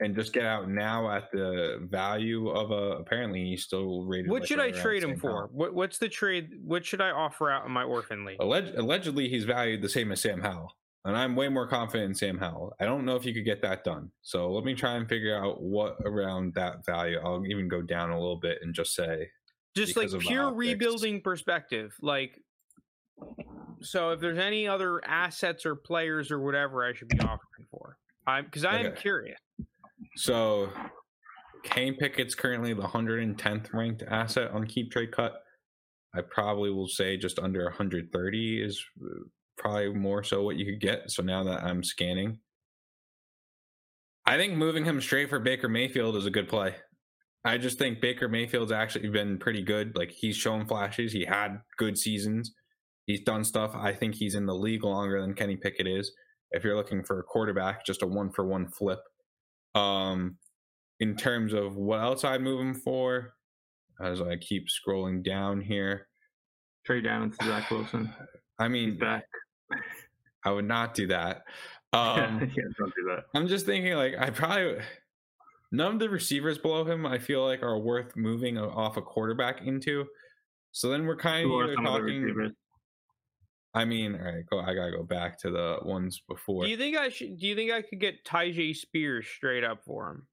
[0.00, 2.96] and just get out now at the value of a.
[2.98, 4.30] Apparently, he's still rated.
[4.30, 5.48] What like should I right around trade him for?
[5.52, 6.50] What, what's the trade?
[6.64, 8.38] What should I offer out in my orphan league?
[8.38, 10.72] Alleg- allegedly, he's valued the same as Sam Howell.
[11.04, 12.74] And I'm way more confident in Sam Howell.
[12.80, 14.10] I don't know if you could get that done.
[14.22, 17.18] So let me try and figure out what around that value.
[17.22, 19.28] I'll even go down a little bit and just say,
[19.74, 22.40] just like because of the pure rebuilding perspective like
[23.80, 27.96] so if there's any other assets or players or whatever i should be offering for
[28.26, 29.38] i'm because i am curious
[30.16, 30.70] so
[31.64, 35.42] Kane Pickett's currently the 110th ranked asset on Keep Trade Cut.
[36.14, 39.24] I probably will say just under 130 is uh,
[39.64, 41.10] probably more so what you could get.
[41.10, 42.38] So now that I'm scanning,
[44.26, 46.74] I think moving him straight for Baker Mayfield is a good play.
[47.44, 49.96] I just think Baker Mayfield's actually been pretty good.
[49.96, 51.12] Like he's shown flashes.
[51.12, 52.54] He had good seasons.
[53.06, 53.72] He's done stuff.
[53.74, 56.10] I think he's in the league longer than Kenny Pickett is.
[56.52, 59.00] If you're looking for a quarterback, just a one for one flip.
[59.74, 60.38] Um,
[61.00, 63.34] in terms of what else I'd move him for,
[64.00, 66.08] as I keep scrolling down here,
[66.86, 68.12] Trade down to Zach Wilson.
[68.58, 69.24] I He's mean, back.
[70.44, 71.42] I would not do that.
[71.94, 73.26] Um, yeah, don't do that.
[73.36, 74.78] I'm just thinking, like, I probably
[75.70, 79.64] none of the receivers below him, I feel like, are worth moving off a quarterback
[79.64, 80.04] into.
[80.72, 82.52] So then we're kind of Who are either some of talking.
[83.74, 84.58] I mean, all right, go.
[84.58, 86.64] I gotta go back to the ones before.
[86.64, 89.84] do you think i should do you think i could get Tyjae spears straight up
[89.84, 90.26] for him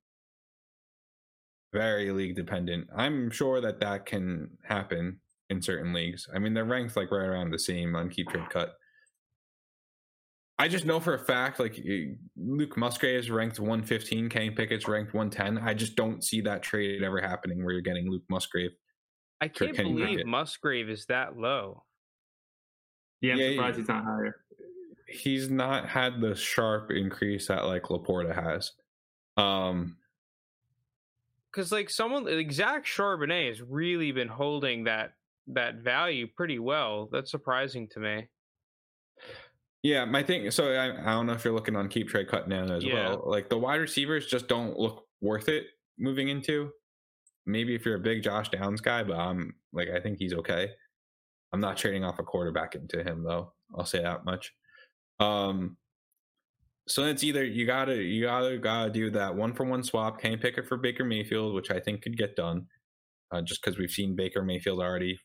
[1.73, 2.87] very league dependent.
[2.95, 6.27] I'm sure that that can happen in certain leagues.
[6.33, 8.75] I mean, they're ranked like right around the same on keep trade cut.
[10.61, 11.83] I just know for a fact, like
[12.37, 15.57] Luke Musgrave is ranked 115, Kenny Pickett's ranked 110.
[15.67, 18.69] I just don't see that trade ever happening where you're getting Luke Musgrave.
[19.41, 20.27] i can't Kenny believe Pickett.
[20.27, 21.83] musgrave is that low
[23.21, 23.81] Yeah, I'm Yeah, surprised yeah.
[23.81, 24.35] he's not higher.
[25.07, 28.71] He's not had the sharp increase that like Laporta has.
[29.37, 29.97] Um,
[31.51, 35.13] because like someone like zach charbonnet has really been holding that
[35.47, 38.27] that value pretty well that's surprising to me
[39.83, 40.49] Yeah, my thing.
[40.51, 43.09] So I, I don't know if you're looking on keep trade cut now as Yeah.
[43.09, 43.23] well.
[43.25, 45.65] Like the wide receivers just don't look worth it
[45.97, 46.71] moving into.
[47.47, 50.69] Maybe if you're a big Josh Downs guy, but I'm like I think he's okay.
[51.53, 53.53] I'm not trading off a quarterback into him though.
[53.75, 54.53] I'll say that much.
[55.19, 55.77] Um,
[56.87, 60.21] so it's either you gotta you gotta gotta do that one for one swap.
[60.21, 62.67] Kenny Pickett for Baker Mayfield, which I think could get done,
[63.31, 65.19] uh, just because we've seen Baker Mayfield already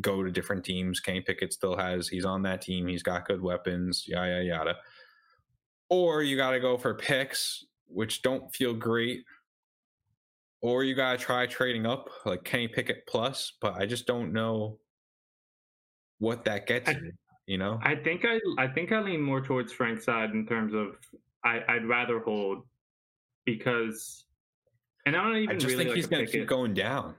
[0.00, 1.00] go to different teams.
[1.00, 2.86] Kenny Pickett still has he's on that team.
[2.86, 4.04] He's got good weapons.
[4.06, 4.76] Yada yada.
[5.88, 9.24] Or you got to go for picks, which don't feel great.
[10.60, 14.78] or you gotta try trading up like Kenny Pickett plus, but I just don't know
[16.18, 17.12] what that gets I, you.
[17.46, 20.74] You know, I think I I think I lean more towards Frank's side in terms
[20.74, 20.96] of
[21.44, 22.64] I I'd rather hold
[23.46, 24.26] because,
[25.06, 27.14] and I don't even I just really think like he's gonna keep going down.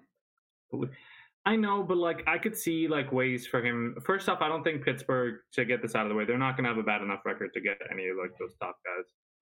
[1.45, 3.95] I know, but like I could see like ways for him.
[4.05, 6.25] First off, I don't think Pittsburgh to get this out of the way.
[6.25, 8.55] They're not going to have a bad enough record to get any of like those
[8.61, 9.05] top guys.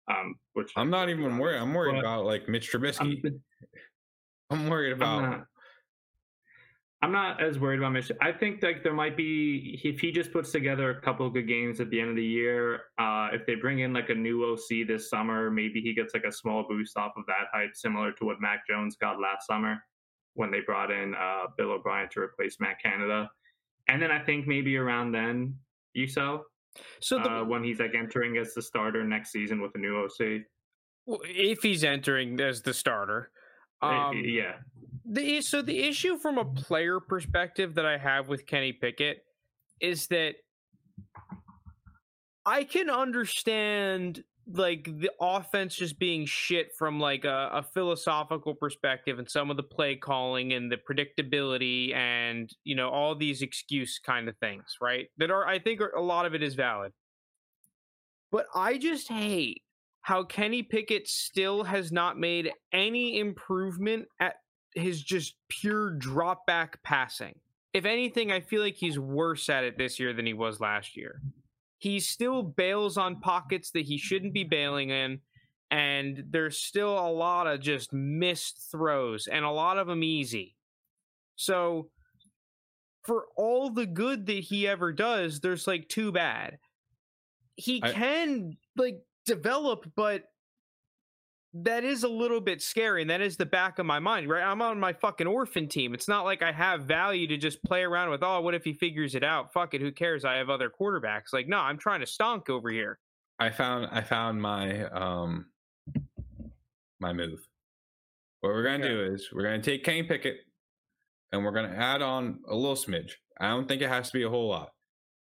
[0.07, 1.59] Um, which I'm not even worried.
[1.59, 3.21] I'm worried But- about like Mitch Trubisky.
[3.25, 3.41] I'm,
[4.51, 5.23] I'm worried about.
[5.23, 5.47] I'm not.
[7.03, 8.11] I'm not as worried about Mitch.
[8.23, 11.47] I think like there might be if he just puts together a couple of good
[11.47, 12.81] games at the end of the year.
[12.99, 16.25] Uh, if they bring in like a new OC this summer, maybe he gets like
[16.25, 19.83] a small boost off of that hype, similar to what Mac Jones got last summer
[20.35, 23.31] when they brought in uh, Bill O'Brien to replace Matt Canada.
[23.89, 25.57] And then I think maybe around then,
[25.93, 26.07] you
[27.01, 29.97] So the, uh, when he's like entering as the starter next season with a new
[29.97, 30.43] OC.
[31.07, 33.31] well, if he's entering as the starter,
[33.83, 34.55] um, yeah,
[35.05, 39.25] The so the issue from a player perspective that I have with Kenny Pickett
[39.81, 40.37] is that
[42.47, 49.19] I can understand like the offense just being shit from like a, a philosophical perspective
[49.19, 53.99] and some of the play calling and the predictability and you know all these excuse
[53.99, 56.93] kind of things right that are i think are, a lot of it is valid.
[58.31, 59.63] But i just hate
[60.03, 64.35] how kenny pickett still has not made any improvement at
[64.75, 67.35] his just pure drop back passing.
[67.73, 70.97] If anything i feel like he's worse at it this year than he was last
[70.97, 71.23] year
[71.85, 75.21] he still bails on pockets that he shouldn't be bailing in
[75.71, 80.57] and there's still a lot of just missed throws and a lot of them easy.
[81.37, 81.91] So
[83.03, 86.57] for all the good that he ever does there's like too bad.
[87.57, 90.23] He I- can like develop but
[91.57, 94.43] that is a little bit scary and that is the back of my mind right
[94.43, 97.83] i'm on my fucking orphan team it's not like i have value to just play
[97.85, 100.51] around with oh what if he figures it out fuck it who cares i have
[100.51, 102.99] other quarterbacks like no i'm trying to stonk over here
[103.41, 105.47] I found I found my um
[107.01, 107.41] my move.
[108.41, 108.89] What we're gonna Okay.
[108.95, 110.37] do is we're gonna take kane Pickett
[111.33, 113.13] and we're gonna add on a little smidge.
[113.41, 114.71] I don't think it has to be a whole lot.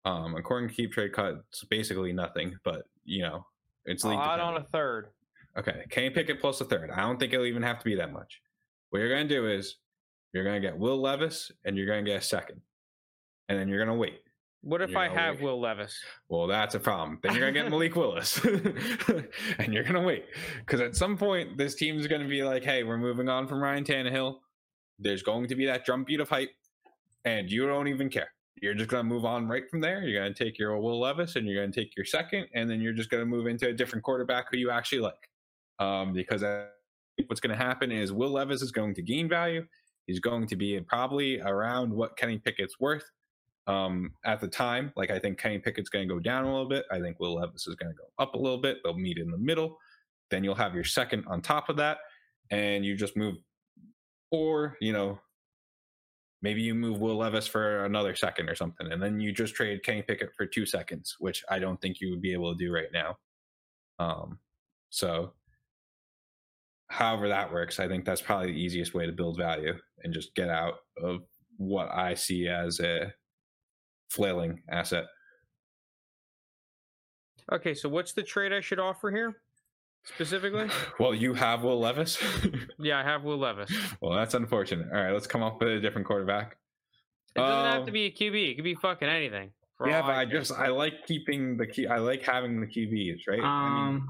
[0.05, 3.47] Um, according to Keep Trade Cut, it's basically nothing, but you know,
[3.87, 5.09] it's league add on a third
[5.57, 6.91] Okay, Kenny Pickett plus a third.
[6.91, 8.41] I don't think it'll even have to be that much.
[8.91, 9.77] What you're gonna do is
[10.33, 12.61] you're gonna get Will Levis and you're gonna get a second,
[13.49, 14.21] and then you're gonna wait.
[14.63, 15.45] what if i have wait.
[15.45, 15.97] will levis
[16.29, 17.19] Well, that's a problem.
[17.23, 18.43] Then you're gonna get Malik Willis,
[19.59, 20.25] and you're gonna wait
[20.61, 23.85] because at some point this team's gonna be like, "Hey, we're moving on from Ryan
[23.85, 24.39] Tannehill."
[24.99, 26.51] There's going to be that drumbeat of hype,
[27.25, 28.29] and you don't even care.
[28.61, 30.03] You're just gonna move on right from there.
[30.03, 32.93] You're gonna take your Will Levis, and you're gonna take your second, and then you're
[32.93, 35.29] just gonna move into a different quarterback who you actually like.
[35.79, 36.43] Um, because
[37.27, 39.67] what's gonna happen is Will Levis is going to gain value.
[40.07, 43.11] He's going to be probably around what Kenny Pickett's worth
[43.67, 44.93] um, at the time.
[44.97, 46.85] Like I think Kenny Pickett's going to go down a little bit.
[46.91, 48.79] I think Will Levis is going to go up a little bit.
[48.85, 49.79] They'll meet in the middle.
[50.31, 51.99] Then you'll have your second on top of that,
[52.51, 53.37] and you just move,
[54.31, 55.19] or you know,
[56.43, 59.83] maybe you move Will Levis for another second or something, and then you just trade
[59.83, 62.73] Kenny Pickett for two seconds, which I don't think you would be able to do
[62.73, 63.19] right now.
[63.99, 64.39] Um,
[64.91, 65.33] so.
[66.89, 70.35] However that works, I think that's probably the easiest way to build value and just
[70.35, 71.23] get out of
[71.57, 73.13] what I see as a
[74.11, 75.05] flailing asset.
[77.53, 79.37] okay so what's the trade i should offer here
[80.05, 80.69] specifically
[81.01, 82.19] Well, you have Will Levis.
[82.79, 83.71] yeah i have will levis
[84.01, 84.87] well, that's unfortunate.
[84.93, 86.57] All right, let's come up with a different quarterback.
[87.35, 89.51] it doesn't have Um, to be a qb it could be fucking anything
[89.85, 91.87] Yeah, but I just I like keeping the key.
[91.87, 93.41] I like having the QBs, right?
[93.43, 94.09] I mean, um,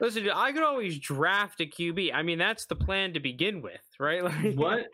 [0.00, 2.12] Listen, dude, I could always draft a QB.
[2.14, 4.22] I mean, that's the plan to begin with, right?
[4.28, 4.86] Like, what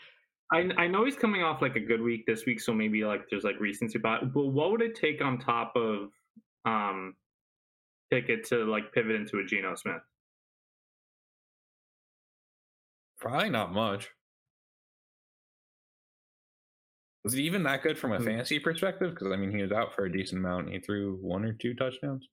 [0.53, 3.29] I I know he's coming off like a good week this week, so maybe like
[3.31, 4.25] there's like recency bias.
[4.33, 6.11] But what would it take on top of
[6.65, 7.17] um
[8.11, 10.03] Pickett to like pivot into a Geno Smith?
[13.19, 14.11] probably not much.
[17.25, 18.25] Was it even that good from a Hmm.
[18.25, 19.11] fantasy perspective?
[19.15, 20.71] Because I mean, he was out for a decent amount.
[20.71, 22.29] He threw one or two touchdowns.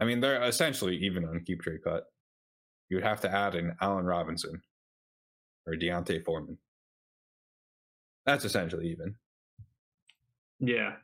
[0.00, 2.04] I mean, they're essentially even on keep trade cut.
[2.88, 4.60] You would have to add an Allen Robinson
[5.66, 6.58] or D'Onta Foreman.
[8.26, 9.14] That's essentially even.
[10.60, 10.94] Yeah.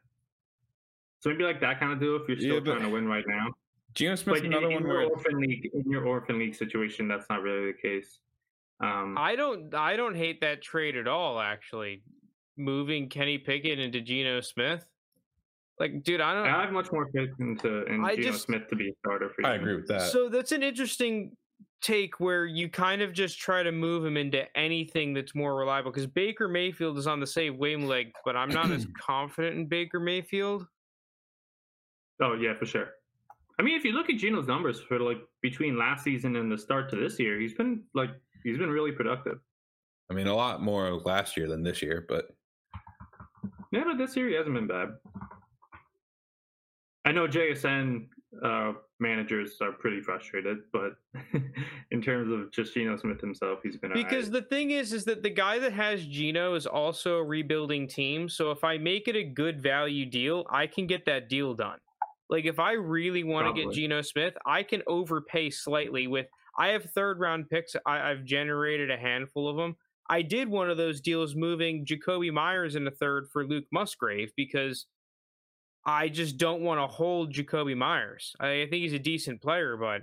[1.21, 3.07] So maybe like that kind of deal if you're still Yeah, but- trying to win
[3.07, 3.53] right now.
[3.95, 6.55] Geno Smith's But in, another in one your where orphan league, in your orphan league
[6.55, 8.21] situation, that's not really the case.
[8.79, 11.41] Um, I don't, I don't hate that trade at all.
[11.41, 12.03] Actually,
[12.57, 14.87] moving Kenny Pickett into Geno Smith,
[15.81, 16.47] like, dude, I don't.
[16.47, 19.31] I have much more faith into in I Geno just- Smith to be a starter
[19.31, 19.49] for you.
[19.49, 20.13] I agree with that.
[20.13, 21.37] So that's an interesting
[21.81, 25.91] take where you kind of just try to move him into anything that's more reliable
[25.91, 29.99] because Baker Mayfield is on the same wavelength, but I'm not as confident in Baker
[29.99, 30.67] Mayfield.
[32.21, 32.91] Oh yeah, for sure.
[33.59, 36.59] I mean, if you look at Geno's numbers for like between last season and the
[36.59, 38.11] start to this year, he's been like
[38.45, 39.39] he's been really productive.
[40.11, 42.29] I mean, a lot more last year than this year, but
[43.73, 44.89] yeah, but this year he hasn't been bad.
[47.05, 48.07] I know JSN
[48.43, 50.97] uh, managers are pretty frustrated, but
[51.91, 54.35] in terms of just Geno Smith himself, he's been because right.
[54.35, 58.29] the thing is, is that the guy that has Geno is also a rebuilding team.
[58.29, 61.79] So if I make it a good value deal, I can get that deal done.
[62.29, 66.27] Like if I really want to get Geno Smith, I can overpay slightly with.
[66.57, 67.75] I have third round picks.
[67.87, 69.77] I, I've generated a handful of them.
[70.09, 74.33] I did one of those deals moving Jakobi Meyers in the third for Luke Musgrave
[74.37, 74.87] because
[75.85, 78.35] I just don't want to hold Jakobi Meyers.
[78.39, 80.03] I, I think he's a decent player, but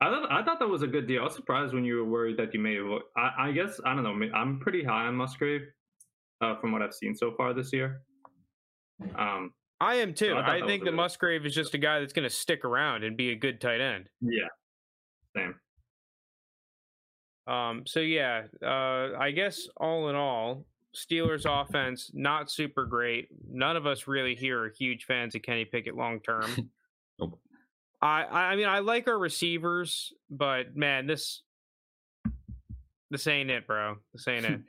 [0.00, 1.22] I thought I thought that was a good deal.
[1.22, 2.86] I was surprised when you were worried that you may have.
[3.16, 4.28] I, I guess I don't know.
[4.34, 5.62] I'm pretty high on Musgrave
[6.40, 8.02] uh, from what I've seen so far this year.
[9.16, 10.30] Um, I am too.
[10.30, 13.04] So I, I think that Musgrave is just a guy that's going to stick around
[13.04, 14.08] and be a good tight end.
[14.20, 14.48] Yeah,
[15.36, 15.54] same.
[17.46, 17.84] Um.
[17.86, 20.66] So yeah, uh, I guess all in all,
[20.96, 23.28] Steelers offense not super great.
[23.48, 26.70] None of us really here are huge fans of Kenny Pickett long term.
[27.18, 27.38] nope.
[28.00, 31.42] I I mean I like our receivers, but man, this
[33.10, 33.96] this ain't it, bro.
[34.12, 34.60] This ain't it.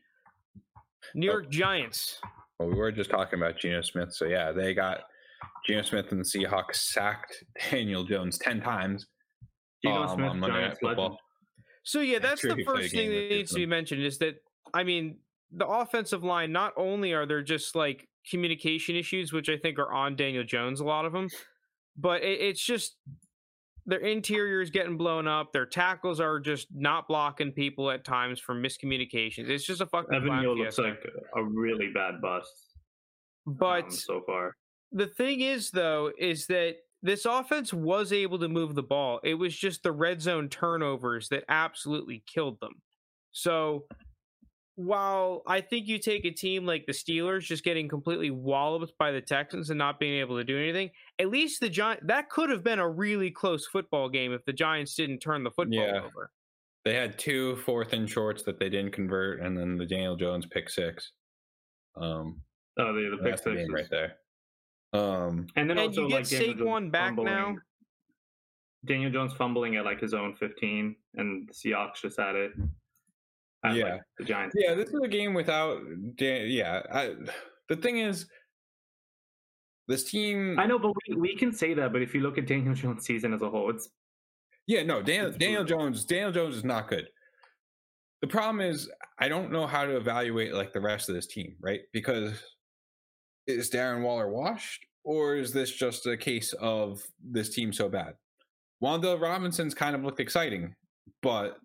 [1.16, 1.26] New.
[1.26, 1.52] York oh.
[1.52, 2.20] Giants.
[2.60, 5.02] Well, we were just talking about Geno Smith, so yeah, they got
[5.66, 9.08] Geno Smith and the Seahawks sacked Daniel Jones ten times.
[9.84, 11.16] Geno um, Smith, Giants legend.
[11.84, 14.36] So yeah, that's the first thing that needs to be mentioned is that
[14.74, 15.18] I mean
[15.52, 19.92] the offensive line, not only are there just like communication issues, which I think are
[19.92, 21.30] on Daniel Jones, a lot of them,
[21.96, 22.98] but it, it's just
[23.86, 25.54] their interior is getting blown up.
[25.54, 29.50] Their tackles are just not blocking people at times from miscommunications.
[29.50, 30.14] It's just a fucking.
[30.14, 31.02] Evan Neal looks like
[31.36, 32.52] a really bad bust.
[33.46, 34.58] But um, so far,
[34.92, 39.22] the thing is, though, is that this offense was able to move the ball.
[39.24, 42.82] It was just the red zone turnovers that absolutely killed them.
[43.32, 43.86] So
[44.78, 49.12] while I think you take a team like the Steelers just getting completely walloped by
[49.12, 52.52] the Texans and not being able to do anything, at least the Giants that could
[52.52, 56.04] have been a really close football game if the Giants didn't turn the football yeah.
[56.04, 56.30] over.
[56.86, 60.46] They had two fourth and shorts that they didn't convert, and then the Daniel Jones
[60.46, 61.12] pick six.
[62.00, 62.40] Um,
[62.78, 64.14] oh, the, the pick six the right there.
[64.94, 67.26] Um, and then and also you get like Saquon back fumbling.
[67.26, 67.56] now.
[68.86, 72.52] Daniel Jones fumbling at like his own fifteen, and the Seahawks just had it
[73.76, 74.56] yeah, like the Giants.
[74.58, 75.82] Yeah, this is a game without.
[76.20, 77.14] Yeah, I,
[77.70, 78.28] the thing is,
[79.88, 80.60] this team.
[80.60, 81.92] I know, but we, we can say that.
[81.92, 83.90] But if you look at Daniel Jones' season as a whole, it's
[84.68, 85.02] yeah, no.
[85.02, 86.06] Daniel, Daniel Jones.
[86.06, 87.08] Daniel Jones is not good.
[88.22, 88.90] The problem is,
[89.20, 91.82] I don't know how to evaluate like the rest of this team, right?
[91.94, 92.42] Because
[93.46, 98.16] is Darren Waller washed, or is this just a case of this team so bad?
[98.84, 100.76] Wan'Dale Robinson's kind of looked exciting,
[101.22, 101.58] but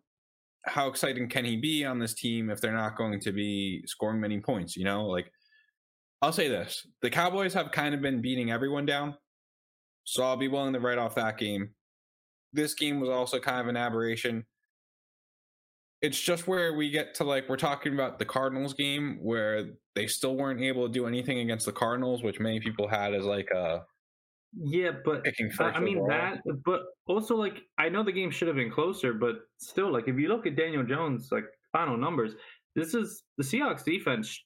[0.64, 4.20] how exciting can he be on this team if they're not going to be scoring
[4.20, 4.76] many points?
[4.76, 5.30] You know, like
[6.20, 9.16] I'll say this: the Cowboys have kind of been beating everyone down,
[10.04, 11.70] so I'll be willing to write off that game.
[12.52, 14.44] This game was also kind of an aberration.
[16.00, 20.06] It's just where we get to like we're talking about the Cardinals game where they
[20.06, 23.48] still weren't able to do anything against the Cardinals, which many people had as like
[23.50, 23.82] a
[24.54, 25.26] yeah, but
[25.60, 26.08] I mean overall.
[26.08, 30.08] that, but also like I know the game should have been closer, but still, like
[30.08, 32.34] if you look at Daniel Jones' like final numbers,
[32.76, 34.38] this is the Seahawks defense.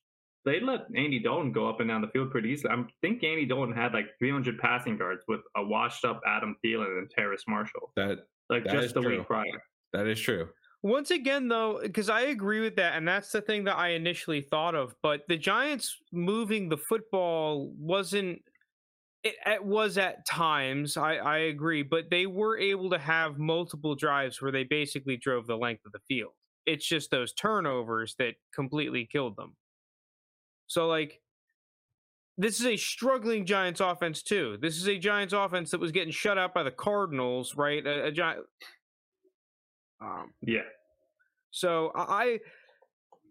[0.45, 2.73] They let Andy Dalton go up and down the field pretty easily.
[2.73, 6.99] I think Andy Dalton had like 300 passing yards with a washed up Adam Thielen
[6.99, 7.93] and Terrace Marshall.
[7.97, 9.19] That like that just the true.
[9.19, 9.45] week prior.
[9.93, 10.49] That is true.
[10.83, 14.41] Once again, though, because I agree with that, and that's the thing that I initially
[14.41, 14.95] thought of.
[15.03, 18.41] But the Giants moving the football wasn't
[19.23, 23.95] it, it, was at times I, I agree but they were able to have multiple
[23.95, 26.33] drives where they basically drove the length of the field.
[26.65, 29.57] It's just those turnovers that completely killed them.
[30.67, 31.21] So like
[32.39, 34.59] this is a struggling giants offense too.
[34.61, 37.85] This is a giants offense that was getting shut out by the cardinals right?
[37.87, 38.45] A, a giant
[40.01, 40.61] um, yeah.
[41.51, 42.39] So i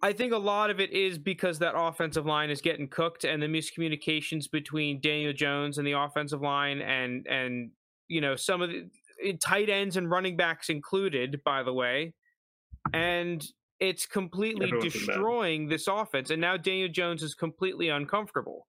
[0.02, 3.42] I think a lot of it is because that offensive line is getting cooked and
[3.42, 7.72] the miscommunications between Daniel Jones and the offensive line and and
[8.08, 8.88] you know some of the
[9.24, 12.14] eh, tight ends and running backs included by the way.
[12.94, 13.46] And
[13.80, 18.68] it's completely Everyone's destroying this offense and now Daniel Jones is completely uncomfortable.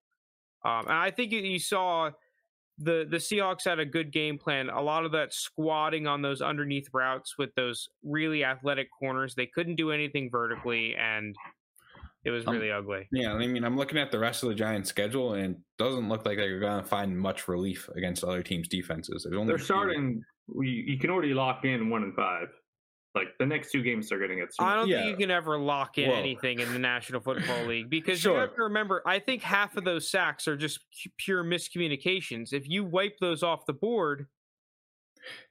[0.64, 2.10] Um, and I think you saw
[2.78, 4.68] the the Seahawks had a good game plan.
[4.68, 9.34] A lot of that squatting on those underneath routes with those really athletic corners.
[9.34, 11.34] They couldn't do anything vertically, and
[12.24, 13.08] it was Um, really ugly.
[13.12, 16.08] Yeah, I mean, I'm looking at the rest of the Giants' schedule, and it doesn't
[16.08, 19.22] look like they're going to find much relief against other teams' defenses.
[19.22, 20.22] There's only They're starting.
[20.48, 22.48] You, you can already lock in one and five.
[23.16, 24.50] Like the next two games, they're going to get.
[24.60, 24.98] I don't Yeah.
[24.98, 28.34] think you can ever lock in Well, anything in the National Football League because Sure.
[28.34, 29.02] you have to remember.
[29.06, 30.80] I think half of those sacks are just
[31.16, 32.52] pure miscommunications.
[32.52, 34.26] If you wipe those off the board,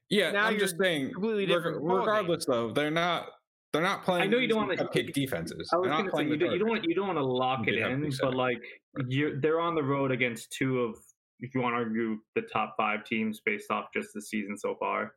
[0.09, 1.11] Yeah, now I'm just you're saying.
[1.13, 1.99] completely reg- different ballgame.
[1.99, 3.30] regardless, though, they're not.
[3.74, 4.22] They're not playing.
[4.22, 5.70] I know you don't wanna- pick defenses.
[5.74, 7.26] I was not going to say you don't, you don't want you don't want to
[7.26, 8.63] lock it in, but like
[9.07, 10.95] you're they're on the road against two of
[11.41, 14.76] if you want to argue the top five teams based off just the season so
[14.80, 15.16] far.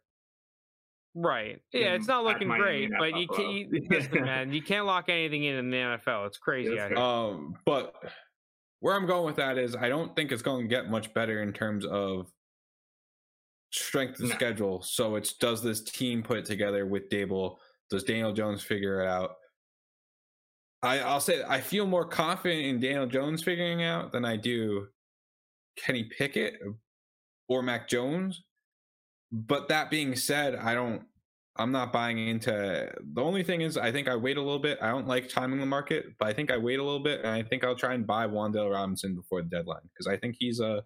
[1.14, 1.60] Right?
[1.72, 3.52] Yeah, it's not looking great, but you can't.
[3.52, 6.26] You, listen, man, you can't lock anything in in the NFL.
[6.26, 6.94] It's crazy here.
[6.96, 7.94] Um, but
[8.80, 11.42] where I'm going with that is, I don't think it's going to get much better
[11.42, 12.30] in terms of
[13.72, 14.34] strength of No.
[14.34, 14.82] schedule.
[14.82, 17.56] So it's does this team put it together with Daboll?
[17.90, 19.32] Does Daniel Jones figure it out?
[20.82, 24.86] I, I'll say I feel more confident in Daniel Jones figuring out than I do
[25.76, 26.54] Kenny Pickett
[27.48, 28.44] or Mac Jones.
[29.30, 31.02] But that being said, I don't.
[31.60, 32.50] I'm not buying into.
[33.14, 34.78] The only thing is, I think I wait a little bit.
[34.80, 37.28] I don't like timing the market, but I think I wait a little bit, and
[37.28, 40.60] I think I'll try and buy Wan'Dale Robinson before the deadline because I think he's
[40.60, 40.84] a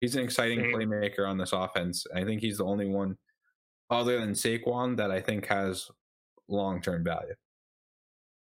[0.00, 0.72] he's an exciting Same.
[0.72, 2.06] playmaker on this offense.
[2.14, 3.16] I think he's the only one
[3.88, 5.88] other than Saquon that I think has
[6.48, 7.34] long term value.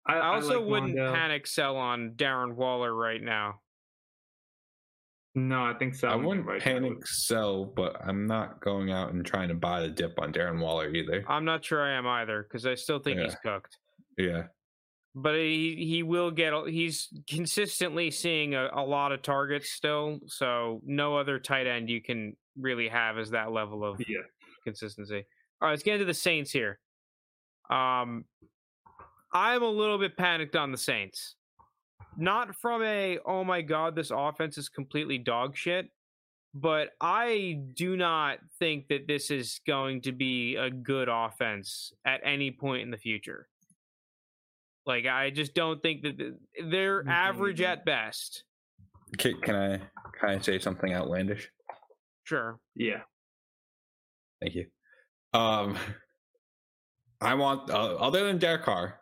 [0.06, 1.14] I also like wouldn't Wan'Dale.
[1.14, 3.60] panic sell on Darren Waller right now.
[5.38, 6.08] No, I think so.
[6.08, 9.82] I wouldn't right panic would- sell, but I'm not going out and trying to buy
[9.82, 11.24] the dip on Darren Waller either.
[11.28, 13.76] I'm not sure I am either because I still think he's cooked.
[14.16, 14.44] Yeah.
[15.14, 16.52] But he he will get.
[16.54, 20.20] a- He's consistently seeing a, a lot of targets still.
[20.26, 24.20] So no other tight end you can really have is that level of Yeah.
[24.64, 25.24] consistency.
[25.60, 26.78] All right, let's get into the Saints here.
[27.70, 28.24] Um,
[29.34, 31.34] I'm a little bit panicked on the Saints.
[32.18, 35.90] Not from a oh my god, this offense is completely dog shit,
[36.54, 42.20] but I do not think that this is going to be a good offense at
[42.24, 43.48] any point in the future.
[44.86, 46.36] Like I just don't think that
[46.70, 48.44] they're Me average at best.
[49.18, 49.76] Can, can I
[50.18, 51.50] can I say something outlandish?
[52.24, 52.58] Sure.
[52.74, 53.02] Yeah.
[54.40, 54.66] Thank you.
[55.32, 55.76] Um,
[57.20, 59.00] I want uh, other than Derek Carr,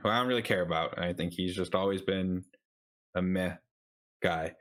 [0.00, 0.98] who I don't really care about.
[0.98, 2.44] I think he's just always been
[3.14, 3.54] a meh
[4.22, 4.54] guy.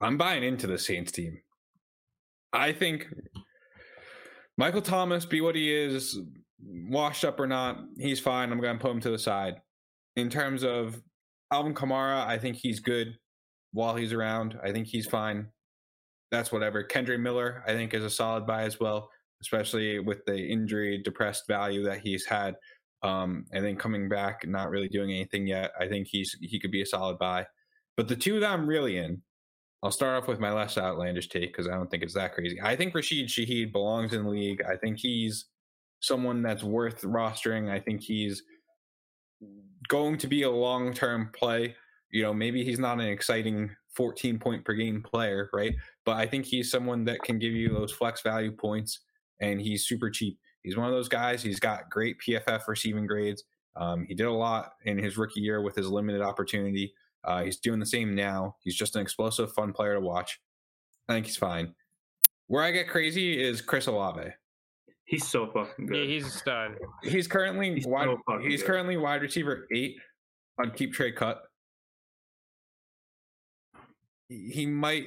[0.00, 1.38] I'm buying into the Saints team.
[2.52, 3.06] I think
[4.56, 6.18] Michael Thomas, be what he is,
[6.62, 8.52] washed up or not, he's fine.
[8.52, 9.54] I'm going to put him to the side.
[10.16, 11.02] In terms of
[11.52, 13.18] Alvin Kamara, I think he's good
[13.72, 14.58] while he's around.
[14.62, 15.48] I think he's fine.
[16.30, 16.84] That's whatever.
[16.84, 19.10] Kendre Miller, I think, is a solid buy as well,
[19.42, 22.54] especially with the injury depressed value that he's had.
[23.04, 25.72] Um, and then coming back, not really doing anything yet.
[25.78, 27.46] I think he's he could be a solid buy.
[27.96, 29.20] But the two that I'm really in,
[29.82, 32.58] I'll start off with my less outlandish take because I don't think it's that crazy.
[32.62, 34.62] I think Rashid Shaheed belongs in the league.
[34.62, 35.44] I think he's
[36.00, 37.70] someone that's worth rostering.
[37.70, 38.42] I think he's
[39.88, 41.76] going to be a long term play.
[42.10, 45.74] You know, maybe he's not an exciting 14 point per game player, right?
[46.06, 49.00] But I think he's someone that can give you those flex value points
[49.40, 50.38] and he's super cheap.
[50.64, 51.42] He's one of those guys.
[51.42, 53.44] He's got great PFF receiving grades.
[53.76, 56.94] Um, he did a lot in his rookie year with his limited opportunity.
[57.22, 58.56] Uh, he's doing the same now.
[58.60, 60.40] He's just an explosive, fun player to watch.
[61.08, 61.74] I think he's fine.
[62.46, 64.30] Where I get crazy is Chris Olave.
[65.04, 66.08] He's so fucking Yeah, good.
[66.08, 66.78] he's a stud.
[67.02, 68.08] He's currently He's wide.
[68.28, 68.66] so he's good.
[68.68, 69.96] currently wide receiver eight
[70.58, 71.42] on keep trade cut.
[74.28, 75.06] He he might.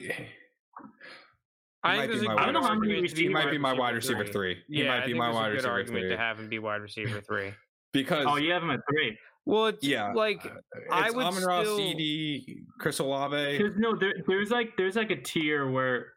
[1.84, 3.10] He I might think be there's a my good I don't know how many argument
[3.10, 4.58] to be He might be my wide wide receiver three.
[4.68, 6.50] He Yeah, might I be my a wide good receiver argument three to have him
[6.50, 7.54] be wide receiver three.
[7.94, 9.18] because oh, you have him at three.
[9.46, 10.50] Well, it's yeah, like uh,
[10.92, 13.58] I it's would Amon Ra, still- CD, Chris Olave.
[13.58, 16.08] There's no there, there's like there's like a tier where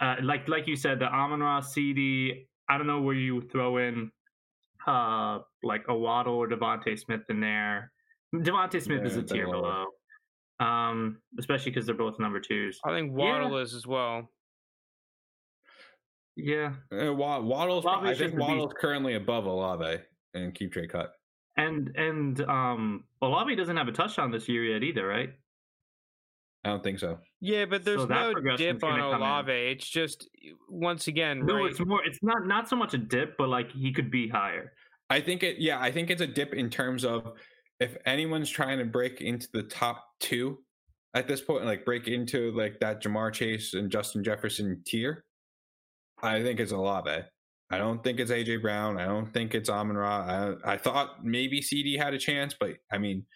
[0.00, 3.78] uh like like you said the Amon Ra CD I don't know where you throw
[3.78, 4.10] in
[4.86, 7.90] uh like a Waddle or DeVonta Smith in there.
[8.34, 9.86] DeVonta Smith is a tier below.
[10.58, 12.78] Um especially because they're both number twos.
[12.84, 14.28] I think Waddle is as well.
[16.36, 16.74] Yeah.
[16.92, 17.84] Uh, Waddle's.
[17.84, 18.48] Olave's I think a beast.
[18.48, 20.02] Waddle's currently above Olave
[20.34, 21.12] and keep trade cut.
[21.56, 25.30] And and um Olave doesn't have a touchdown this year yet either, right?
[26.64, 27.18] I don't think so.
[27.40, 29.14] Yeah, but there's So no dip on gonna in.
[29.22, 29.52] Olave.
[29.52, 30.28] It's just
[30.68, 31.70] once again, No, right?
[31.70, 34.72] it's more it's not not so much a dip, but like he could be higher.
[35.08, 35.58] I think it.
[35.58, 37.32] Yeah, I think it's a dip in terms of
[37.80, 40.58] if anyone's trying to break into the top two,
[41.14, 45.24] at this point, like break into like that Ja'Marr Chase and Justin Jefferson tier,
[46.22, 47.22] I think it's Olave.
[47.72, 48.98] I don't think it's AJ Brown.
[48.98, 50.56] I don't think it's Amon Ra.
[50.64, 53.26] I, I thought maybe CD had a chance, but I mean,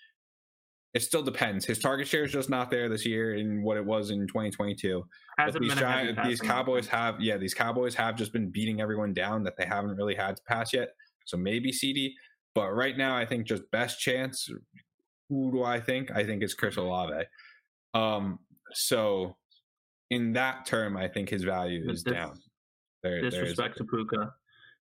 [0.93, 1.65] it still depends.
[1.65, 5.05] His target share is just not there this year in what it was in 2022.
[5.37, 9.45] But these, giant, these Cowboys have, yeah, these Cowboys have just been beating everyone down
[9.45, 10.91] that they haven't really had to pass yet.
[11.27, 12.15] So maybe CD,
[12.55, 14.49] but right now I think just best chance.
[15.29, 16.11] Who do I think?
[16.13, 17.25] I think it's Chris Olave.
[17.93, 18.39] Um,
[18.73, 19.37] so
[20.11, 22.39] in that term, I think his value is dis- down.
[23.05, 24.33] There, disrespect to Puka.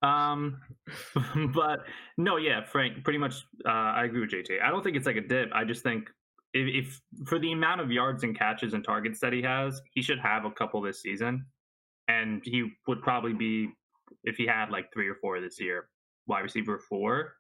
[0.02, 0.60] Um,
[1.54, 1.84] but
[2.18, 4.60] no, yeah, Frank, pretty much, uh, I agree with JT.
[4.60, 5.48] I don't think it's like a dip.
[5.54, 6.10] I just think
[6.52, 10.02] if, if, for the amount of yards and catches and targets that he has, he
[10.02, 11.46] should have a couple this season,
[12.08, 13.68] and he would probably be
[14.24, 15.88] if he had like three or four this year,
[16.26, 17.34] wide receiver four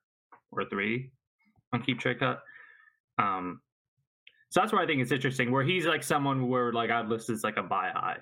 [0.52, 1.10] or three
[1.72, 2.42] on keep trade cut.
[3.18, 3.60] Um,
[4.50, 5.50] so that's where I think it's interesting.
[5.50, 8.18] Where he's like someone where like I'd list as like a buy high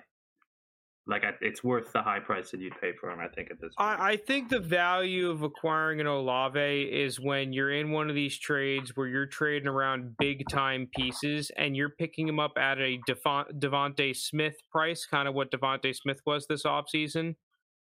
[1.09, 3.19] like it's worth the high price that you'd pay for him.
[3.19, 3.73] I think at this.
[3.75, 3.99] Point.
[3.99, 8.15] I, I think the value of acquiring an Olave is when you're in one of
[8.15, 12.77] these trades where you're trading around big time pieces and you're picking him up at
[12.77, 17.35] a DeVonta Smith price, kind of what DeVonta Smith was this offseason.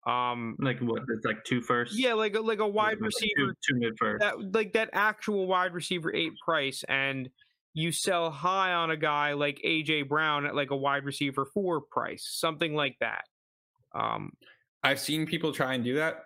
[0.06, 1.02] Um, like what?
[1.08, 1.98] It's like two first.
[1.98, 4.20] Yeah, like a, like a wide receiver, two, two mid first.
[4.20, 7.28] That, like that actual wide receiver eight price and
[7.78, 11.80] you sell high on a guy like AJ Brown at like a wide receiver four
[11.80, 13.24] price, something like that.
[13.94, 14.32] Um,
[14.82, 16.24] I've seen people try and do that.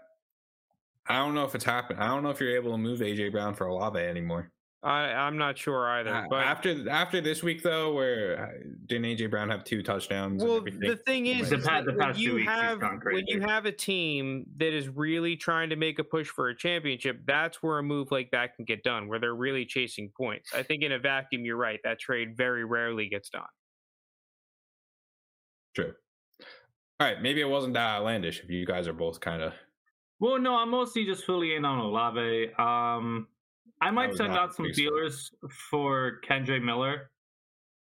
[1.07, 2.01] I don't know if it's happened.
[2.01, 4.52] I don't know if you're able to move AJ Brown for Olave anymore.
[4.85, 6.13] I, I'm not sure either.
[6.13, 10.43] Uh, but after after this week though, where uh, didn't AJ Brown have two touchdowns?
[10.43, 13.71] Well, the thing is, the past, the past when you have when you have a
[13.71, 17.83] team that is really trying to make a push for a championship, that's where a
[17.83, 20.53] move like that can get done, where they're really chasing points.
[20.53, 21.79] I think in a vacuum, you're right.
[21.85, 23.43] That trade very rarely gets done.
[25.77, 25.93] True.
[26.99, 29.53] All right, maybe it wasn't that outlandish if you guys are both kind of.
[30.19, 32.53] Well, no, I'm mostly just fully in on Olave.
[32.59, 33.27] Um,
[33.83, 35.33] I might send out some feelers
[35.71, 37.11] for Kendre Miller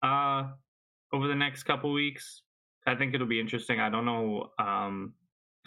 [0.02, 0.44] uh,
[1.12, 2.42] over the next couple weeks.
[2.88, 3.82] I think it'll be interesting.
[3.82, 5.14] I don't know um,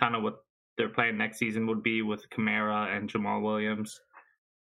[0.01, 0.39] kind of what
[0.79, 4.01] their plan next season would be with Kamara and Jamaal Williams,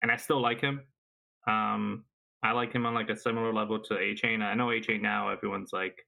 [0.02, 0.82] and I still like him.
[1.48, 2.04] Um,
[2.44, 4.42] I like him on like a similar level to Achane.
[4.42, 5.30] I know Achane now.
[5.30, 5.98] Everyone's like,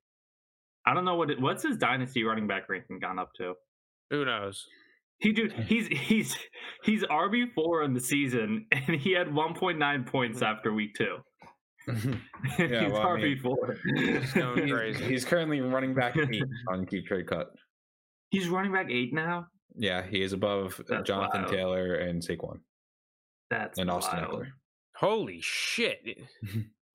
[0.86, 3.54] I don't know what it, what's his dynasty running back ranking gone up to.
[4.10, 4.66] Who knows?
[5.22, 6.36] He dude, he's he's
[6.82, 10.46] he's RB four in the season, and he had 1.9 points mm.
[10.46, 11.18] after week two.
[11.86, 12.14] yeah,
[12.58, 13.76] he's well, RB four.
[13.96, 17.52] he's, he's, currently running back eight on keep trade cut.
[18.30, 19.46] He's running back eight now.
[19.76, 21.52] Yeah, he is above That's Jonathan wild.
[21.52, 22.58] Taylor and Saquon.
[23.48, 24.46] That's and Austin Ekeler.
[24.96, 26.18] Holy shit!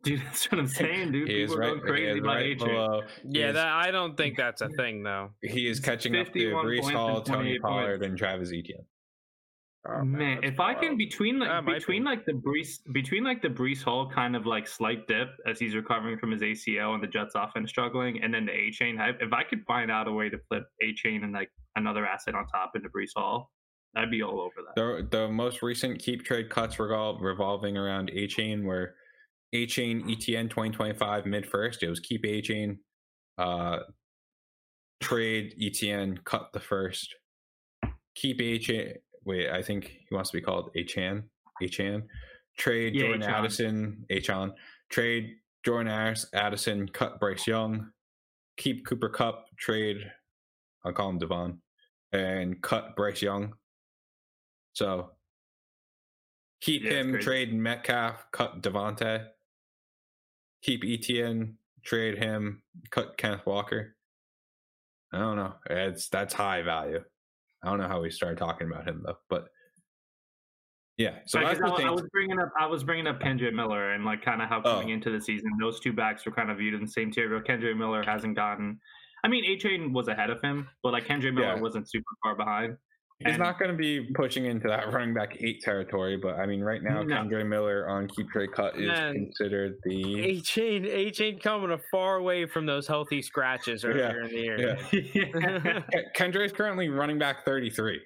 [0.08, 1.28] Dude, that's what I'm saying, dude.
[1.28, 3.02] He People are right, going crazy about right below.
[3.28, 5.32] Yeah, is, that, I don't think that's a thing, though.
[5.42, 8.10] He is catching up to Breece Hall, Tony Pollard, points.
[8.10, 8.86] and Travis Etienne.
[9.90, 10.78] Oh, man, man if wild.
[10.78, 14.46] I can between like between like the Breece between like the Breece Hall kind of
[14.46, 18.34] like slight dip as he's recovering from his ACL and the Jets offense struggling, and
[18.34, 19.20] then the Achane hype.
[19.22, 22.48] If I could find out a way to flip Achane and like another asset on
[22.48, 23.52] top into Breece Hall,
[23.96, 24.76] I'd be all over that.
[24.76, 28.64] The the most recent keep trade cuts revol- revolving around Achane
[29.52, 31.84] where Achane ETN 2025 mid first.
[31.84, 32.78] It was keep Achane,
[33.38, 33.80] uh,
[35.02, 37.16] trade ETN, cut the first,
[38.16, 38.96] keep Achane.
[39.26, 41.24] Wait, I think he wants to be called Achan.
[41.62, 42.08] Achan.
[42.58, 43.36] Trade yeah, Jordan H-on.
[43.36, 44.06] Addison.
[44.10, 44.54] Achan.
[44.90, 45.36] Trade
[45.66, 46.88] Jordan Harris Addison.
[46.90, 47.92] Cut Bryce Young.
[48.58, 50.10] Keep Cooper Kupp, Trade.
[50.86, 51.62] I'll call him Devon.
[52.14, 53.54] And cut Bryce Young.
[54.74, 55.12] So
[56.62, 57.20] keep yeah, him.
[57.20, 58.26] Trade Metcalf.
[58.32, 59.28] Cut Davante
[60.68, 61.54] keep Etn,
[61.84, 62.62] trade him,
[62.92, 63.96] cut Kenneth Walker.
[65.14, 65.54] I don't know.
[65.70, 67.02] It's that's high value.
[67.64, 69.48] I don't know how we started talking about him though, but
[70.98, 71.20] yeah.
[71.26, 74.42] So I, I, was bringing up I was bringing up Kendre Miller and like kind
[74.42, 74.74] of how oh.
[74.74, 74.94] coming oh.
[74.94, 77.30] into the season those two backs were kind of viewed in the same tier.
[77.30, 78.80] But Kendre Miller hasn't gotten.
[79.24, 81.62] I mean, Achane was ahead of him, but like Kendre Miller yeah.
[81.62, 82.76] wasn't super far behind.
[83.20, 86.46] He's and, not going to be pushing into that running back eight territory, but I
[86.46, 87.16] mean, right now, no.
[87.16, 90.86] Kendre Miller on keep trade cut is Man, considered the Achane.
[90.86, 94.78] A chain coming a far away from those healthy scratches earlier yeah, in the year.
[94.92, 95.80] Yeah.
[96.16, 98.00] Kendre is currently running back thirty three,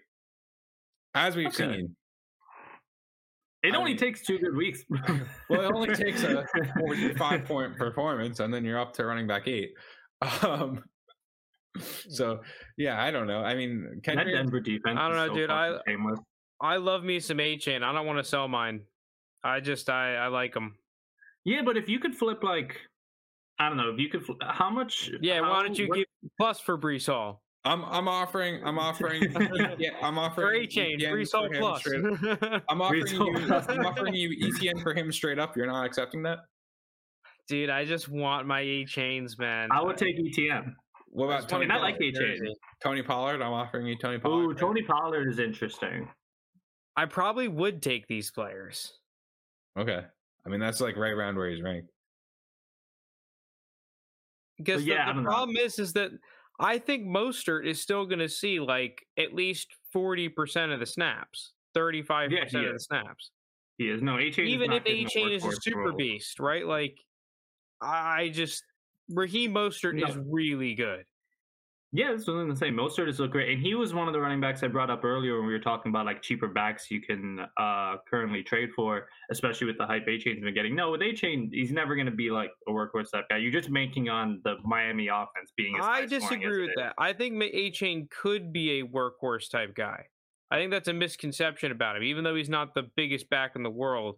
[1.14, 1.57] as we've okay.
[1.57, 1.95] seen.
[3.64, 4.86] It I only mean, takes two good weeks.
[5.49, 6.45] well, it only takes a
[6.80, 9.72] forty-five point performance, and then you're up to running back eight.
[10.41, 10.84] Um,
[12.09, 12.41] so
[12.78, 13.39] yeah, I don't know.
[13.39, 14.97] I mean, that Denver defense.
[14.99, 15.49] I don't know, so dude.
[15.49, 15.78] I
[16.61, 17.84] I love me some Achane.
[17.84, 18.82] I don't want to sell mine.
[19.43, 20.76] I just I I like them.
[21.43, 22.78] Yeah, but if you could flip like
[23.59, 24.24] I don't know if you could.
[24.41, 25.11] How much?
[25.22, 26.05] Yeah, how, why don't you what, give
[26.39, 27.41] plus for Breece Hall?
[27.63, 29.24] I'm I'm offering I'm offering
[29.78, 32.61] yeah I'm offering Achane, ETN Breece Hall plus.
[32.69, 35.55] I'm offering you I'm offering you ETN for him straight up.
[35.55, 36.39] You're not accepting that.
[37.47, 39.69] Dude, I just want my Achanes, man.
[39.72, 40.74] I would take ETN.
[41.14, 41.64] What about Tony?
[41.64, 42.53] And I like get A Achane.
[42.82, 43.41] Tony Pollard.
[43.41, 44.43] I'm offering you Tony Pollard.
[44.43, 46.07] Ooh, Tony Pollard is interesting.
[46.95, 48.93] I probably would take these players.
[49.78, 50.01] Okay.
[50.45, 51.89] I mean that's like right around where he's ranked.
[54.57, 55.30] Because yeah, the, the don't know.
[55.30, 56.12] problem is, is that
[56.59, 60.86] I think Mostert is still going to see like at least forty percent of the
[60.86, 63.32] snaps, thirty-five Yeah, percent he of the snaps.
[63.78, 64.47] He is no Achane.
[64.47, 66.66] Even if Achane is a super beast, right?
[66.66, 66.97] Like,
[67.82, 68.64] I just
[69.12, 71.05] Raheem Mostert is really good.
[71.93, 72.70] Yeah, that's what I'm gonna say.
[72.70, 75.03] Mostert is look great, and he was one of the running backs I brought up
[75.03, 79.07] earlier when we were talking about like cheaper backs you can uh currently trade for,
[79.30, 80.74] especially with the hype Achane's been getting.
[80.74, 83.38] No, with Achane, he's never gonna be like a workhorse type guy.
[83.38, 85.76] You're just banking on the Miami offense being.
[85.78, 86.93] As I disagree it with that.
[86.97, 90.05] I think A Chain could be a workhorse type guy.
[90.49, 93.64] I think that's a misconception about him, even though he's not the biggest back in
[93.64, 94.18] the world.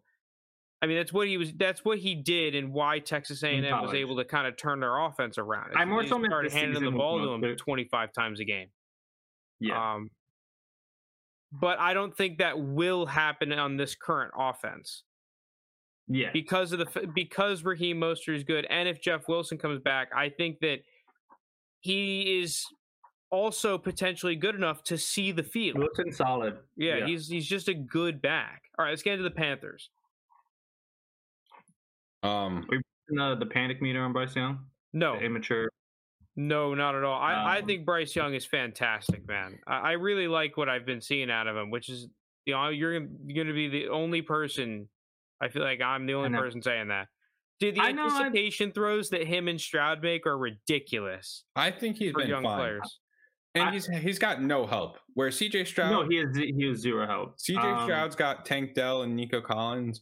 [0.84, 1.54] I mean, that's what he was.
[1.54, 4.58] That's what he did, and why Texas A and M was able to kind of
[4.58, 5.72] turn their offense around.
[5.78, 7.58] I more so started handing the ball to him Mostert.
[7.58, 8.68] twenty five times a game.
[9.62, 10.10] Yeah, Um,
[11.54, 15.04] but I don't think that will happen on this current offense
[16.10, 16.32] yeah.
[16.34, 20.28] because of the because Raheem Mostert is good, and if Jeff Wilson comes back, I
[20.28, 20.80] think that
[21.80, 22.66] he is
[23.32, 25.78] also potentially good enough to see the field.
[25.78, 26.58] Wilson solid.
[26.76, 28.64] Yeah, he's he's just a good back.
[28.78, 29.90] All right, let's get into the Panthers.
[32.24, 32.66] Um,
[33.10, 34.60] the the panic meter on Bryce Young.
[34.94, 35.70] No, The immature.
[36.36, 37.20] no, not at all.
[37.20, 39.60] I, I Um, think Bryce Young is fantastic, man.
[39.68, 42.08] I, I really like what I've been seeing out of him, which is
[42.46, 44.88] you know you're going to be the only person.
[45.42, 47.08] I feel like I'm the only person saying that.
[47.60, 51.72] Dude, the I know, I- anticipation throws that him and Stroud make are ridiculous I
[51.72, 53.00] think he's been young fine, players.
[53.56, 54.98] and I- he's he's got no help.
[55.16, 57.38] Where CJ Stroud, No, he has he is zero help.
[57.40, 60.02] CJ Um, Stroud's got Tank Dell and Nico Collins.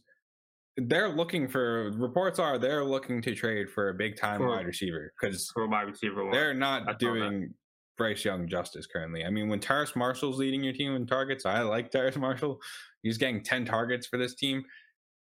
[0.76, 5.12] They're looking for reports are they're looking to trade for a big time wide receiver
[5.20, 6.24] because for wide receiver.
[6.24, 6.32] one.
[6.32, 6.98] they're not saw that.
[6.98, 7.52] doing
[7.98, 9.24] Bryce Young justice currently.
[9.24, 12.58] I mean, when Terrace Marshall's leading your team in targets, I like Terrace Marshall.
[13.02, 14.64] He's getting ten targets for this team.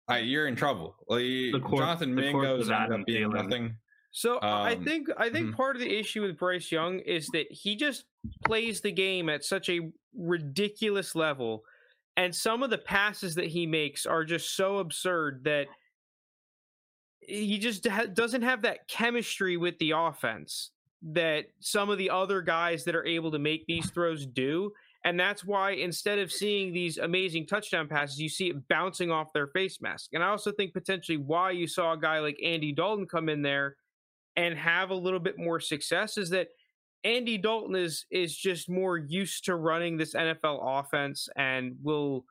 [0.09, 0.95] I, you're in trouble.
[1.07, 1.23] Like,
[1.63, 3.43] course- Jonathan the course Mingo's of ended up being Thielen.
[3.43, 3.75] nothing.
[4.11, 5.55] So I Um, think I think mhm.
[5.55, 8.05] part of the issue with Bryce Young is that he just
[8.43, 11.63] plays the game at such a ridiculous level,
[12.20, 15.67] and some of the passes that he makes are just so absurd that
[17.22, 22.41] he just ha- doesn't have that chemistry with the offense that some of the other
[22.41, 24.70] guys that are able to make these throws do.
[25.05, 29.32] And that's why instead of seeing these amazing touchdown passes, you see it bouncing off
[29.32, 30.09] their face mask.
[30.11, 33.41] And I also think potentially why you saw a guy like Andy Dalton come in
[33.41, 33.78] there
[34.36, 36.49] and have a little bit more success is that
[37.03, 42.25] Andy Dalton is is just more used to running this NFL offense and will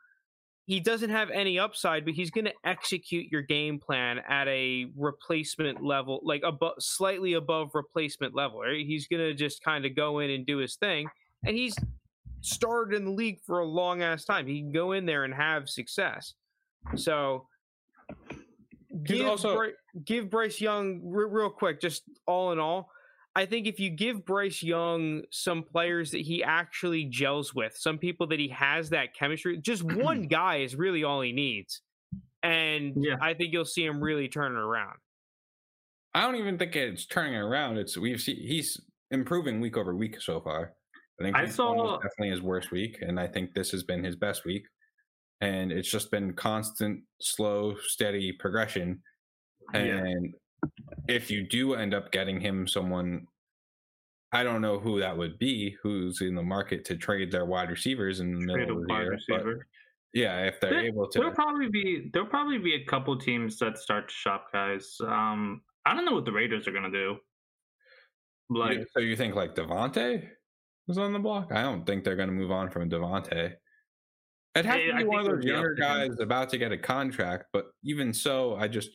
[0.67, 4.91] he doesn't have any upside, but he's going to execute your game plan at a
[4.99, 8.61] replacement level, like above, slightly above replacement level.
[8.61, 8.85] Right?
[8.87, 11.09] He's going to just kind of go in and do his thing,
[11.47, 11.75] and he's
[12.43, 14.47] started in the league for a long ass time.
[14.47, 16.35] He can go in there and have success.
[16.97, 17.47] So,
[19.05, 19.73] give, also- Bry-
[20.05, 22.91] give Bryce Young re- real quick, just all in all.
[23.39, 27.97] I think if you give Bryce Young some players that he actually gels with, some
[27.97, 31.83] people that he has that chemistry, just one guy is really all he needs.
[32.43, 33.15] And Yeah.
[33.23, 34.97] I think you'll see him really turn it around.
[36.15, 37.77] I don't even think it's turning around.
[37.79, 38.81] It's we've seen he's
[39.13, 40.73] improving week over week so far.
[41.21, 43.85] I think I week was saw- definitely his worst week, and I think this has
[43.85, 44.65] been his best week.
[45.41, 49.01] And it's just been constant, slow, steady progression.
[49.73, 50.03] Yeah.
[51.09, 53.27] If you do end up getting him someone,
[54.33, 57.71] I don't know who that would be, who's in the market to trade their wide
[57.71, 59.19] receivers in the Trade middle of the wide year.
[59.29, 59.67] But receiver.
[60.13, 63.59] yeah, if they're There- able There'll to, probably be there'll probably be a couple teams
[63.59, 64.97] that start to shop guys.
[65.01, 67.17] Um, I don't know what the Raiders are gonna do.
[68.51, 70.27] Like, so you think like Devontae
[70.87, 71.53] was on the block?
[71.53, 73.55] I don't think they're going to move on from Devontae.
[74.55, 76.79] It has Hey, to I be one of those younger guys about to get a
[76.79, 78.89] contract, but even so, I just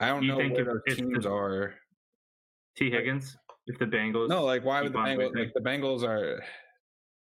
[0.00, 1.74] I don't You know think where if- those if the- teams are.
[2.76, 3.36] Tee Higgins,
[3.68, 5.36] if the Bengals No, like why would the Bengals?
[5.36, 6.42] Like the Bengals are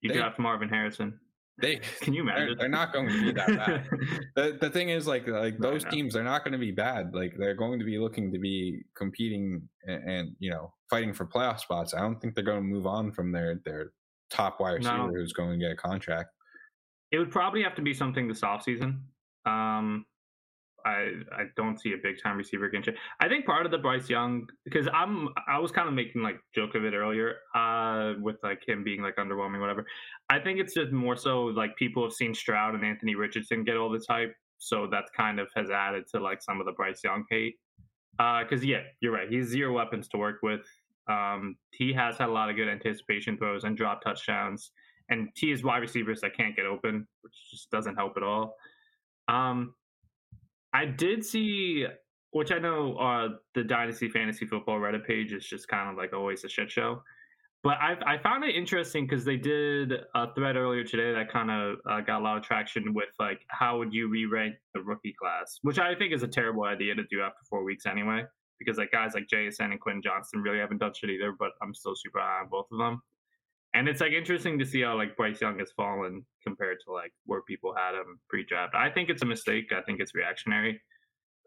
[0.00, 1.18] you they- draft Marvin Harrison.
[1.60, 2.58] they Can you they're, imagine?
[2.58, 3.88] they're not going to be that bad.
[4.36, 7.14] the the thing is like like those teams they're not going to be bad.
[7.14, 11.26] Like they're going to be looking to be competing and, and you know fighting for
[11.26, 11.92] playoff spots.
[11.92, 13.92] I don't think they're going to move on from their their
[14.30, 15.08] top wide receiver No.
[15.08, 16.30] who's going to get a contract.
[17.10, 19.00] It would probably have to be something this offseason.
[19.44, 20.06] Um,
[20.84, 22.94] I I don't see a big time receiver getting.
[23.20, 26.40] I think part of the Bryce Young because I'm I was kind of making like
[26.54, 29.86] joke of it earlier uh with like him being like underwhelming whatever.
[30.30, 33.76] I think it's just more so like people have seen Stroud and Anthony Richardson get
[33.76, 37.02] all this hype, so that kind of has added to like some of the Bryce
[37.04, 37.56] Young hate.
[38.12, 39.28] Because uh, yeah, you're right.
[39.28, 40.60] He's zero weapons to work with.
[41.08, 44.70] Um, he has had a lot of good anticipation throws and drop touchdowns,
[45.08, 48.54] and he is wide receivers that can't get open, which just doesn't help at all.
[49.28, 49.74] Um,
[50.74, 51.86] I did see,
[52.30, 56.12] which I know uh, the Dynasty Fantasy Football Reddit page is just kind of like
[56.12, 57.02] always a shit show.
[57.62, 61.48] But I, I found it interesting because they did a thread earlier today that kind
[61.48, 65.14] of uh, got a lot of traction with like how would you re-rank the rookie
[65.16, 68.24] class, which I think is a terrible idea to do after four weeks anyway,
[68.58, 71.32] because like guys like JSN and Quentin Johnston really haven't done shit either.
[71.38, 73.00] But I'm still super high on both of them,
[73.74, 77.12] and it's like interesting to see how like Bryce Young has fallen compared to like
[77.26, 78.74] where people had him pre-draft.
[78.74, 79.72] I think it's a mistake.
[79.76, 80.80] I think it's reactionary.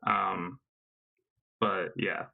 [0.08, 0.60] Um,
[1.60, 2.26] but yeah,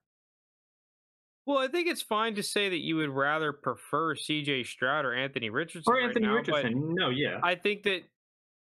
[1.45, 4.63] well, I think it's fine to say that you would rather prefer C.J.
[4.63, 5.91] Stroud or Anthony Richardson.
[5.91, 6.93] Or Anthony right now, Richardson.
[6.93, 7.39] No, yeah.
[7.41, 8.01] I think that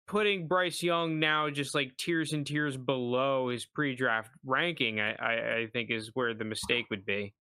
[0.07, 5.33] putting Bryce Young now just like tiers and tiers below his pre-draft ranking, I, I,
[5.33, 7.35] I think is where the mistake would be.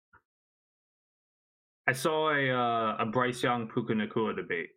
[1.87, 4.71] I saw a uh, a Bryce Young Puka Nacua debate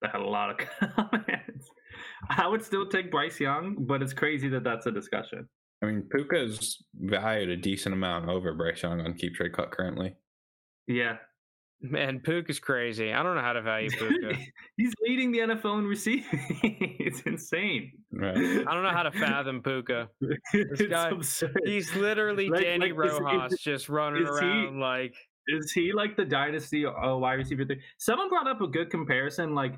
[0.00, 0.56] that had a lot of
[0.96, 1.70] comments.
[2.30, 5.48] I would still take Bryce Young, but it's crazy that that's a discussion.
[5.82, 10.14] I mean, Puka's valued a decent amount over Bryce Young on Keep Trade Cut currently.
[10.86, 11.16] Yeah.
[11.80, 13.12] Man, Puka's crazy.
[13.12, 14.38] I don't know how to value Puka.
[14.76, 16.24] he's leading the NFL in receiving.
[17.00, 17.92] it's insane.
[18.12, 18.36] Right.
[18.36, 20.08] I don't know how to fathom Puka.
[20.52, 21.60] This guy, absurd.
[21.64, 25.14] he's literally like, Danny like, Rojas is, is, just running around he, like.
[25.48, 27.80] Is he like the dynasty uh, wide receiver thing?
[27.98, 29.54] Someone brought up a good comparison.
[29.54, 29.74] Like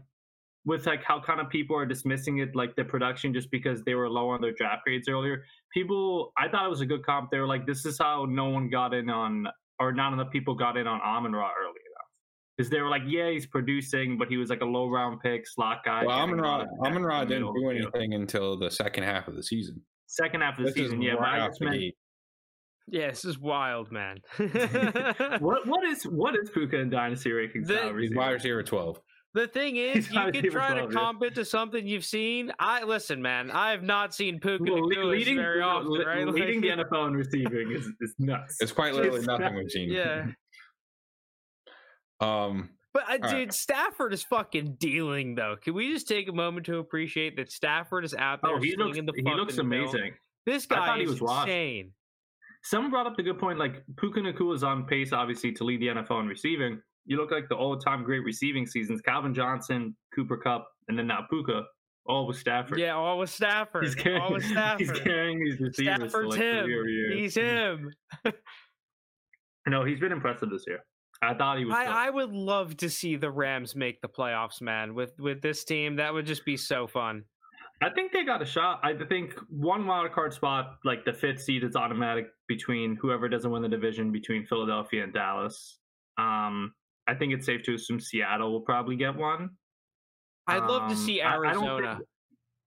[0.65, 3.95] with like how kind of people are dismissing it like the production just because they
[3.95, 5.45] were low on their draft grades earlier.
[5.73, 7.31] People, I thought it was a good comp.
[7.31, 9.47] They were like, this is how no one got in on,
[9.79, 12.09] or not enough people got in on Amon Ra early enough.
[12.57, 15.47] Because they were like, yeah, he's producing, but he was like a low round pick,
[15.47, 16.05] slot guy.
[16.05, 19.83] Well, Amon Ra, Amon Ra didn't do anything until the second half of the season.
[20.07, 21.15] Second half of the this season, yeah.
[21.15, 21.95] Right but I just meant,
[22.89, 24.19] yeah, this is wild, man.
[25.41, 27.67] what what is what is Puka in Dynasty rankings?
[27.67, 29.01] The, He's wide receiver twelve.
[29.35, 32.53] The thing is, you can try to comp it to something you've seen.
[32.61, 33.51] I listen, man.
[33.51, 36.25] I have not seen Puka well, leading, very often, right?
[36.29, 38.59] Leading like, the NFL in receiving is, is nuts.
[38.61, 39.91] It's quite literally it's nothing we've seen.
[39.91, 40.27] Yeah.
[42.21, 42.71] um.
[42.93, 43.53] But uh, dude, right.
[43.53, 45.57] Stafford is fucking dealing though.
[45.61, 48.53] Can we just take a moment to appreciate that Stafford is out there?
[48.53, 48.97] Oh, he looks.
[48.97, 50.13] The he looks amazing.
[50.47, 51.91] This guy is insane.
[52.65, 53.59] Someone brought up the good point.
[53.59, 57.31] Like Puka Nacua is on pace, obviously, to lead the NFL in receiving you look
[57.31, 61.63] like the all-time great receiving seasons: Calvin Johnson, Cooper Kupp, and then now Puka.
[62.07, 62.79] All with Stafford.
[62.79, 63.85] Yeah, all with Stafford.
[63.85, 64.81] He's carrying, all with Stafford.
[64.81, 66.69] He's carrying these receivers Stafford's for like him.
[67.15, 67.91] He's him.
[69.67, 70.81] no, he's been impressive this year.
[71.23, 71.75] I thought he was.
[71.75, 74.95] I, I, would love to see the Rams make the playoffs, man.
[74.95, 77.25] With with this team, that would just be so fun.
[77.85, 78.81] I think they got a shot.
[78.83, 83.51] I think one wild card spot, like the fifth seed, is automatic between whoever doesn't
[83.51, 85.81] win the division between Philadelphia and Dallas.
[86.17, 86.73] Um,
[87.07, 89.51] I think it's safe to assume Seattle will probably get one.
[90.47, 91.53] I'd um, love to um, see Arizona.
[91.55, 92.09] I, I, don't think,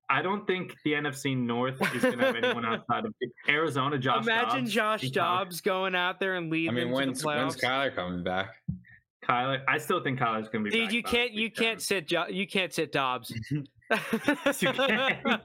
[0.07, 3.13] I, don't think, the NFC North is going to have anyone outside of
[3.49, 3.97] Arizona.
[3.97, 4.24] Josh.
[4.24, 6.70] Imagine Dobbs, Josh Dobbs going out there and leading.
[6.70, 8.49] I mean, when's when's Kyler coming back?
[9.28, 10.78] Kyler, I still think Kyler's going to be.
[10.78, 13.34] Dude, you can't, you can't sit, you can't sit Dobbs.
[13.92, 15.40] yes, you can.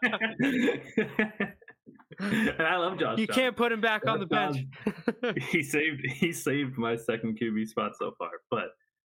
[2.18, 3.18] and I love Josh.
[3.18, 4.58] You can't put him back on the bench.
[5.50, 8.68] he saved he saved my second QB spot so far, but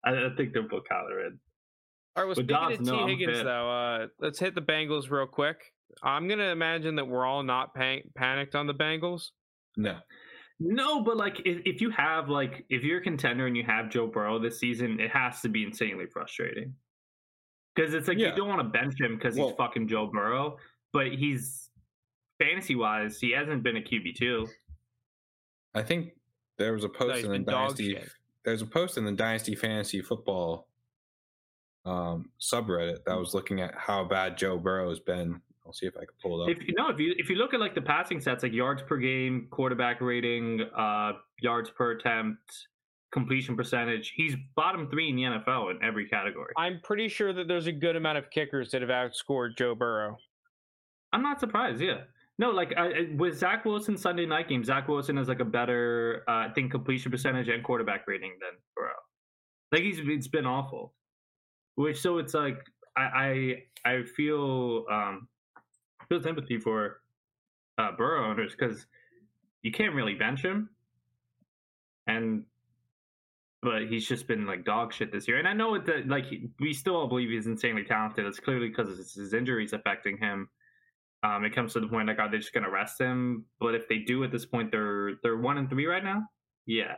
[0.04, 1.38] I, I think they'll put Kyler in.
[2.16, 2.26] All right.
[2.26, 2.90] Well, but speaking Dobbs, of T.
[2.90, 5.72] no, Higgins, though, uh, let's hit the Bengals real quick.
[6.02, 9.30] I'm gonna imagine that we're all not pan- panicked on the Bengals.
[9.76, 9.98] No.
[10.60, 13.90] No, but like if, if you have like if you're a contender and you have
[13.90, 16.74] Joe Burrow this season, it has to be insanely frustrating.
[17.74, 18.28] Because it's like yeah.
[18.28, 20.58] you don't want to bench him because well, he's fucking Joe Burrow,
[20.92, 21.70] but he's
[22.38, 24.46] fantasy wise, he hasn't been a QB two.
[25.74, 26.12] I think
[26.56, 27.98] there was a post no, in the dynasty
[28.44, 30.68] there's a post in the Dynasty Fantasy Football
[31.84, 35.40] um, subreddit that was looking at how bad Joe Burrow has been.
[35.66, 36.56] I'll see if I can pull it up.
[36.56, 38.82] If you know, if you if you look at like the passing stats, like yards
[38.82, 42.68] per game, quarterback rating, uh, yards per attempt,
[43.14, 46.52] completion percentage, he's bottom three in the NFL in every category.
[46.58, 50.18] I'm pretty sure that there's a good amount of kickers that have outscored Joe Burrow.
[51.12, 51.80] I'm not surprised.
[51.80, 52.00] Yeah.
[52.40, 56.24] No, like I, with Zach Wilson Sunday night game, Zach Wilson has like a better,
[56.28, 58.90] uh, I think, completion percentage and quarterback rating than Burrow.
[59.70, 60.92] Like he's it's been awful.
[61.76, 62.58] Which so it's like
[62.96, 65.28] I I, I feel um
[66.08, 67.00] feel sympathy for
[67.78, 68.86] uh, Burrow owners because
[69.62, 70.70] you can't really bench him,
[72.08, 72.42] and
[73.64, 75.38] but he's just been like dog shit this year.
[75.38, 76.26] And I know that like
[76.60, 78.26] we still all believe he's insanely talented.
[78.26, 80.48] It's clearly because his injuries affecting him.
[81.22, 83.46] Um, it comes to the point like, are they just going to rest him?
[83.58, 86.28] But if they do at this point, they're they're one and three right now.
[86.66, 86.96] Yeah,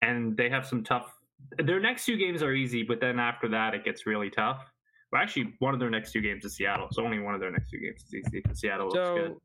[0.00, 1.12] and they have some tough.
[1.58, 4.64] Their next two games are easy, but then after that, it gets really tough.
[5.10, 7.50] Well, actually, one of their next two games is Seattle, so only one of their
[7.50, 8.42] next two games is easy.
[8.54, 9.36] Seattle looks so, good.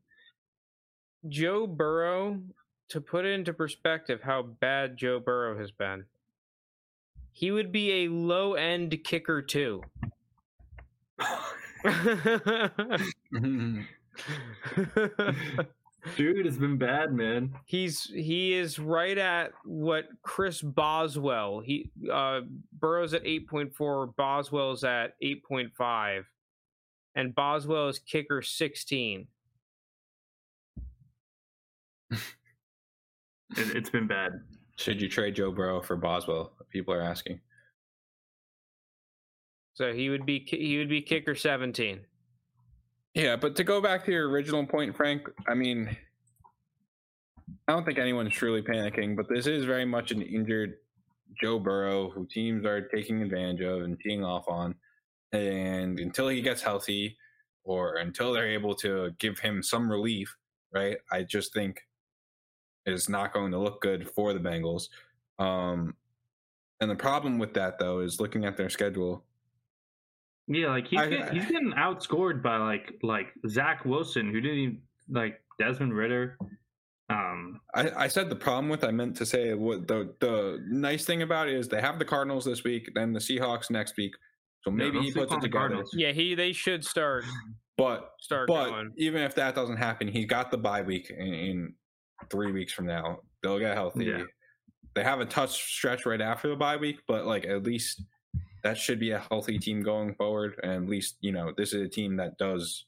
[1.28, 2.40] Joe Burrow,
[2.90, 6.04] to put it into perspective, how bad Joe Burrow has been,
[7.32, 9.82] he would be a low end kicker too.
[16.16, 17.52] Dude, it's been bad, man.
[17.66, 21.60] He's he is right at what Chris Boswell.
[21.60, 22.40] He uh
[22.72, 26.24] Burrow's at eight point four, Boswell's at eight point five,
[27.14, 29.26] and Boswell is kicker sixteen.
[32.10, 32.18] it,
[33.56, 34.32] it's been bad.
[34.78, 36.52] Should you trade Joe Burrow for Boswell?
[36.70, 37.40] People are asking.
[39.74, 42.00] So he would be he would be kicker seventeen.
[43.14, 45.96] Yeah, but to go back to your original point, Frank, I mean,
[47.66, 50.74] I don't think anyone's truly panicking, but this is very much an injured
[51.42, 54.76] Joe Burrow who teams are taking advantage of and teeing off on.
[55.32, 57.16] And until he gets healthy
[57.64, 60.32] or until they're able to give him some relief,
[60.72, 61.80] right, I just think
[62.92, 64.88] it's not going to look good for the Bengals.
[65.38, 65.94] Um,
[66.80, 69.24] and the problem with that, though, is looking at their schedule
[70.48, 74.58] yeah, like he's, I, getting, he's getting outscored by like like Zach Wilson, who didn't
[74.58, 76.38] even like Desmond Ridder.
[77.10, 81.04] Um, I, I said the problem with I meant to say what the the nice
[81.04, 84.14] thing about it is they have the Cardinals this week, then the Seahawks next week.
[84.62, 85.84] So maybe yeah, he puts it together.
[85.92, 87.24] Yeah, he they should start.
[87.76, 88.92] But start but going.
[88.96, 91.74] even if that doesn't happen, he got the bye week in, in
[92.30, 93.20] three weeks from now.
[93.42, 94.06] They'll get healthy.
[94.06, 94.22] Yeah.
[94.94, 98.02] They have a touch stretch right after the bye week, but like at least
[98.64, 100.58] that should be a healthy team going forward.
[100.62, 102.86] And at least, you know, this is a team that does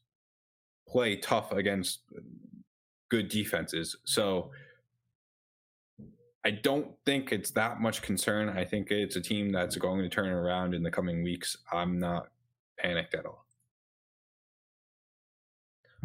[0.88, 2.00] play tough against
[3.10, 3.96] good defenses.
[4.04, 4.50] So
[6.44, 8.48] I don't think it's that much concern.
[8.48, 11.56] I think it's a team that's going to turn around in the coming weeks.
[11.70, 12.28] I'm not
[12.78, 13.44] panicked at all.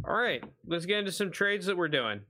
[0.08, 2.22] All right, let's get into some trades that we're doing.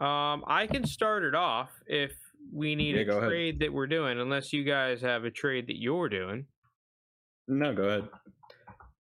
[0.00, 2.12] Um, I can start it off if
[2.52, 3.60] we need yeah, a trade ahead.
[3.60, 6.46] that we're doing, unless you guys have a trade that you're doing.
[7.48, 8.08] No, go ahead.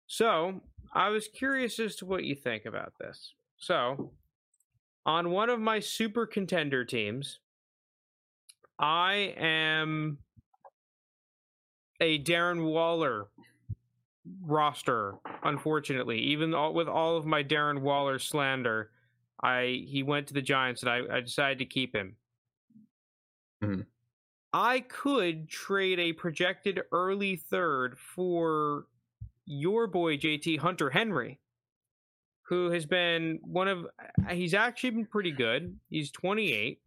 [0.08, 0.62] So
[0.94, 3.34] I was curious as to what you think about this.
[3.58, 4.12] So,
[5.06, 7.40] on one of my super contender teams,
[8.80, 10.18] I am
[12.02, 13.28] a Darren Waller
[14.42, 15.16] roster.
[15.44, 18.92] Unfortunately, even all, with all of my Darren Waller slander,
[19.44, 22.16] I he went to the Giants, and I, I decided to keep him.
[23.64, 23.82] Mm-hmm.
[24.54, 28.86] I could trade a projected early third for
[29.46, 31.40] your boy JT Hunter Henry,
[32.44, 35.78] who has been one of uh, he's actually been pretty good.
[35.90, 36.80] He's 28.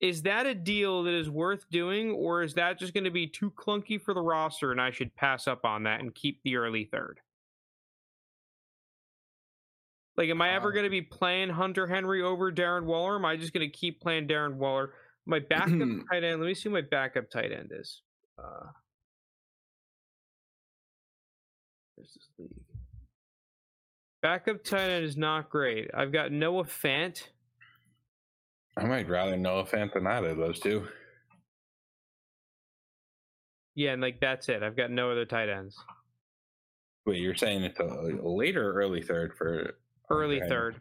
[0.00, 3.28] Is that a deal that is worth doing, or is that just going to be
[3.28, 6.56] too clunky for the roster and I should pass up on that and keep the
[6.56, 7.20] early third?
[10.16, 13.16] Like, am I ever uh, going to be playing Hunter Henry over Darren Waller?
[13.16, 14.92] Am I just going to keep playing Darren Waller?
[15.26, 15.70] My backup
[16.10, 16.40] tight end.
[16.40, 18.02] Let me see who my backup tight end is.
[18.38, 18.66] Uh,
[21.96, 22.50] there's this league.
[24.20, 25.90] Backup tight end is not great.
[25.94, 27.28] I've got Noah Fant.
[28.76, 30.86] I might rather Noah Fant than either of those two.
[33.74, 34.62] Yeah, and like that's it.
[34.62, 35.76] I've got no other tight ends.
[37.06, 37.84] Wait, you're saying it's a
[38.22, 39.74] later early third for
[40.12, 40.80] early third.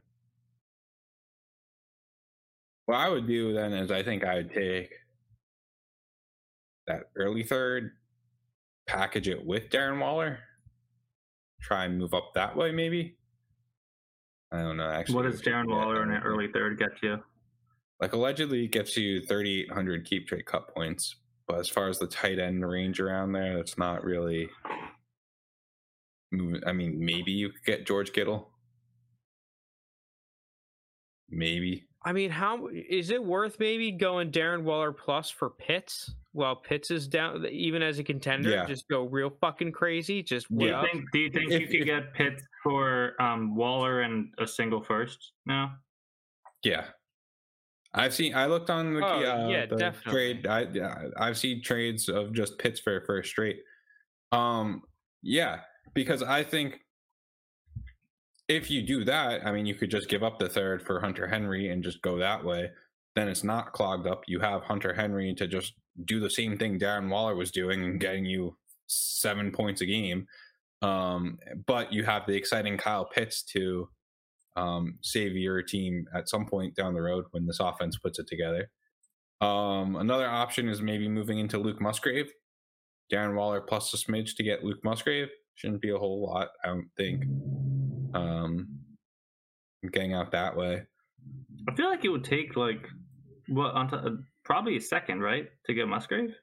[2.85, 4.91] What I would do then is I think I would take
[6.87, 7.91] that early third,
[8.87, 10.39] package it with Darren Waller,
[11.61, 13.17] try and move up that way maybe.
[14.51, 14.89] I don't know.
[14.89, 17.17] Actually, what does Darren Waller in an early third get you?
[18.01, 21.15] Like allegedly gets you 3,800 keep trade cut points,
[21.47, 24.49] but as far as the tight end range around there, that's not really.
[26.65, 28.50] I mean, maybe you could get George Kittle.
[31.31, 31.85] Maybe.
[32.03, 36.89] I mean, how is it worth maybe going Darren Waller plus for Pitts while Pitts
[36.89, 38.49] is down, even as a contender?
[38.49, 38.65] Yeah.
[38.65, 40.23] Just go real fucking crazy.
[40.23, 41.05] Just do you think?
[41.11, 44.81] Do you think if, you could if, get Pitts for um, Waller and a single
[44.81, 45.73] first now?
[46.63, 46.85] Yeah,
[47.93, 48.33] I've seen.
[48.33, 50.11] I looked on the, oh, uh, yeah, the definitely.
[50.11, 50.47] trade.
[50.47, 53.59] I yeah, I've seen trades of just Pitts for first straight.
[54.31, 54.81] Um,
[55.21, 55.59] yeah,
[55.93, 56.79] because I think
[58.51, 61.27] if you do that, I mean, you could just give up the third for Hunter
[61.27, 62.69] Henry and just go that way.
[63.15, 64.23] Then it's not clogged up.
[64.27, 65.73] You have Hunter Henry to just
[66.05, 70.27] do the same thing Darren Waller was doing and getting you seven points a game.
[70.81, 73.87] Um, but you have the exciting Kyle Pitts to
[74.57, 78.27] um, save your team at some point down the road when this offense puts it
[78.27, 78.69] together.
[79.39, 82.31] Um, another option is maybe moving into Luke Musgrave,
[83.11, 85.29] Darren Waller plus a smidge to get Luke Musgrave.
[85.55, 87.23] Shouldn't be a whole lot, I don't think.
[88.13, 88.67] Um,
[89.91, 90.83] getting out that way.
[91.69, 92.87] I feel like it would take like
[93.47, 96.35] what on t- probably a second, right, to get Musgrave.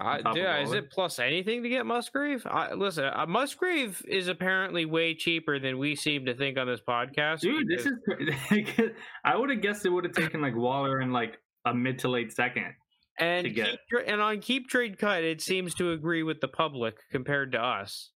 [0.00, 2.46] Uh, yeah, is it plus anything to get Musgrave?
[2.46, 6.80] I, listen, uh, Musgrave is apparently way cheaper than we seem to think on this
[6.88, 7.40] podcast.
[7.40, 7.92] Dude, this is.
[9.24, 11.36] I would have guessed it would have taken like Waller in like
[11.66, 12.74] a mid to late second.
[13.18, 13.66] And keep,
[14.06, 18.12] and on keep trade cut, it seems to agree with the public compared to us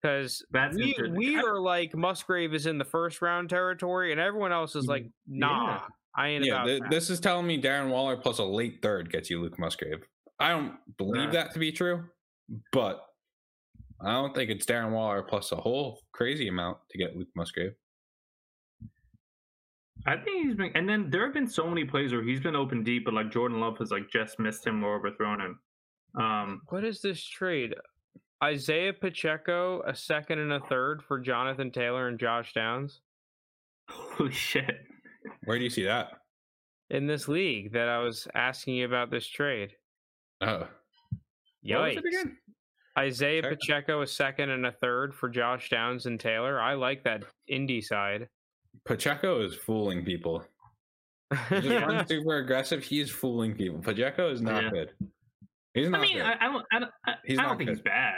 [0.00, 0.44] because
[0.74, 4.86] we, we are like Musgrave is in the first round territory, and everyone else is
[4.86, 5.80] like, nah, yeah.
[6.16, 9.30] I ain't yeah, th- this is telling me Darren Waller plus a late third gets
[9.30, 10.04] you Luke Musgrave.
[10.38, 12.04] I don't believe that to be true,
[12.72, 13.04] but
[14.00, 17.72] I don't think it's Darren Waller plus a whole crazy amount to get Luke Musgrave.
[20.06, 22.56] I think he's been, and then there have been so many plays where he's been
[22.56, 25.60] open deep, but like Jordan Love has like just missed him or overthrown him.
[26.18, 27.74] Um, what is this trade?
[28.42, 33.00] Isaiah Pacheco, a second and a third for Jonathan Taylor and Josh Downs.
[33.88, 34.86] Holy shit!
[35.44, 36.12] Where do you see that?
[36.88, 39.72] In this league that I was asking you about this trade.
[40.40, 40.66] Oh.
[41.64, 42.00] Yikes.
[42.98, 43.60] Isaiah Check.
[43.60, 46.60] Pacheco a second and a third for Josh Downs and Taylor.
[46.60, 48.28] I like that Indy side.
[48.84, 50.44] Pacheco is fooling people.
[51.48, 52.82] He just runs super aggressive.
[52.82, 53.78] He's fooling people.
[53.78, 54.70] Pacheco is not yeah.
[54.70, 54.90] good.
[55.74, 56.00] He's not.
[56.00, 56.20] I mean.
[56.20, 56.64] I, I don't.
[56.72, 57.76] I don't, I, I don't think good.
[57.76, 58.14] he's bad.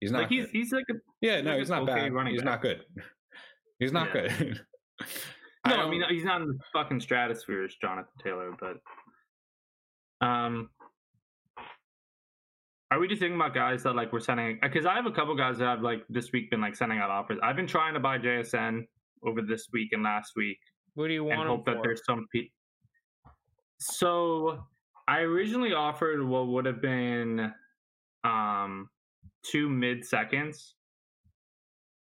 [0.00, 0.22] He's not.
[0.22, 1.40] Like he's he's like a yeah.
[1.40, 2.26] No, he's, not okay bad.
[2.28, 2.44] He's back.
[2.44, 2.84] not good.
[3.78, 4.28] He's not yeah.
[4.28, 4.60] good.
[5.66, 8.76] no, I, I mean he's not in the fucking stratosphere as Jonathan Taylor, but
[10.26, 10.68] um,
[12.90, 14.58] are we just thinking about guys that like we're sending?
[14.60, 17.08] Because I have a couple guys that have like this week been like sending out
[17.08, 17.38] offers.
[17.42, 18.82] I've been trying to buy JSN
[19.24, 20.58] over this week and last week.
[20.94, 21.40] What do you want?
[21.40, 22.26] And hope that there's some.
[22.34, 22.50] Pe-
[23.78, 24.58] so
[25.10, 27.52] I originally offered what would have been
[28.22, 28.88] um
[29.42, 30.76] two mid seconds,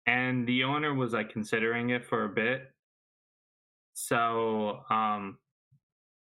[0.07, 2.71] and the owner was like considering it for a bit.
[3.95, 5.39] So um,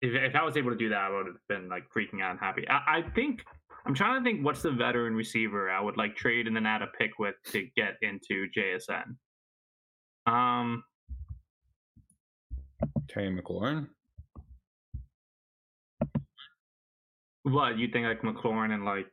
[0.02, 2.32] if if I was able to do that, I would have been like freaking out
[2.32, 2.68] and happy.
[2.68, 3.42] I, I think
[3.86, 6.82] I'm trying to think what's the veteran receiver I would like trade and then add
[6.82, 9.16] a pick with to get into JSN.
[10.26, 10.84] Um,
[13.08, 13.88] Terry McLaurin.
[17.42, 19.06] What you think like McLaurin and like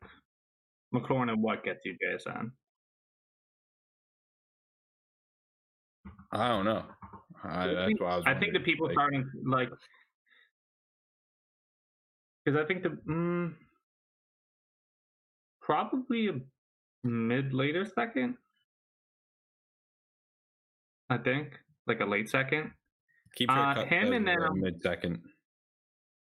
[0.94, 2.52] McLaurin and what gets you JSN?
[6.32, 6.84] I don't know.
[7.44, 9.70] I, I think, I, I think the people like, starting like
[12.44, 12.90] because I think the.
[13.10, 13.54] Mm,
[15.62, 16.34] probably a
[17.06, 18.36] mid later second.
[21.10, 22.72] I think like a late second.
[23.36, 25.22] Keep uh, him and then mid second.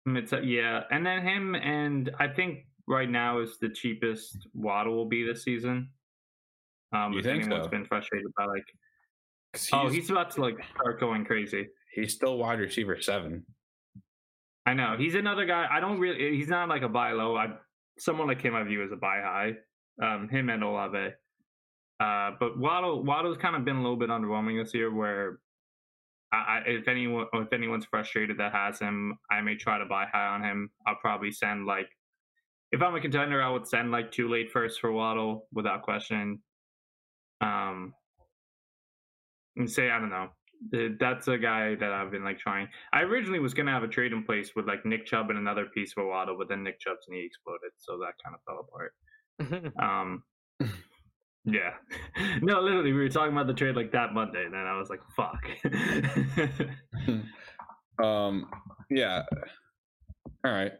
[0.06, 5.08] Mid yeah, and then him and I think right now is the cheapest Waddle will
[5.08, 5.90] be this season.
[6.92, 7.70] Um, you think anyone's so?
[7.70, 8.64] been frustrated by like,
[9.52, 11.68] he's, oh, he's about to like start going crazy.
[11.94, 13.44] He's still wide receiver seven.
[14.66, 15.66] I know he's another guy.
[15.70, 16.36] I don't really.
[16.36, 17.36] He's not like a buy low.
[17.36, 17.48] I
[17.98, 19.52] someone like him I view as a buy high.
[20.02, 21.10] Um, him and Olave.
[22.00, 24.92] Uh, but Waddle Waddle's kind of been a little bit underwhelming this year.
[24.92, 25.40] Where
[26.32, 30.06] I, I, if anyone if anyone's frustrated that has him, I may try to buy
[30.12, 30.70] high on him.
[30.86, 31.88] I'll probably send like
[32.72, 36.40] if I'm a contender, I would send like two late first for Waddle without question.
[37.40, 37.94] Um,
[39.56, 40.28] and say I don't know
[40.98, 42.68] that's a guy that I've been like trying.
[42.92, 45.66] I originally was gonna have a trade in place with like Nick Chubb and another
[45.66, 48.92] piece for Waddle, but then Nick Chubb's knee exploded, so that kind of fell apart.
[49.82, 50.22] um,
[51.44, 51.72] yeah,
[52.42, 54.90] no, literally, we were talking about the trade like that Monday, and then I was
[54.90, 55.46] like, "Fuck."
[58.04, 58.46] um,
[58.90, 59.22] yeah.
[60.44, 60.72] All right.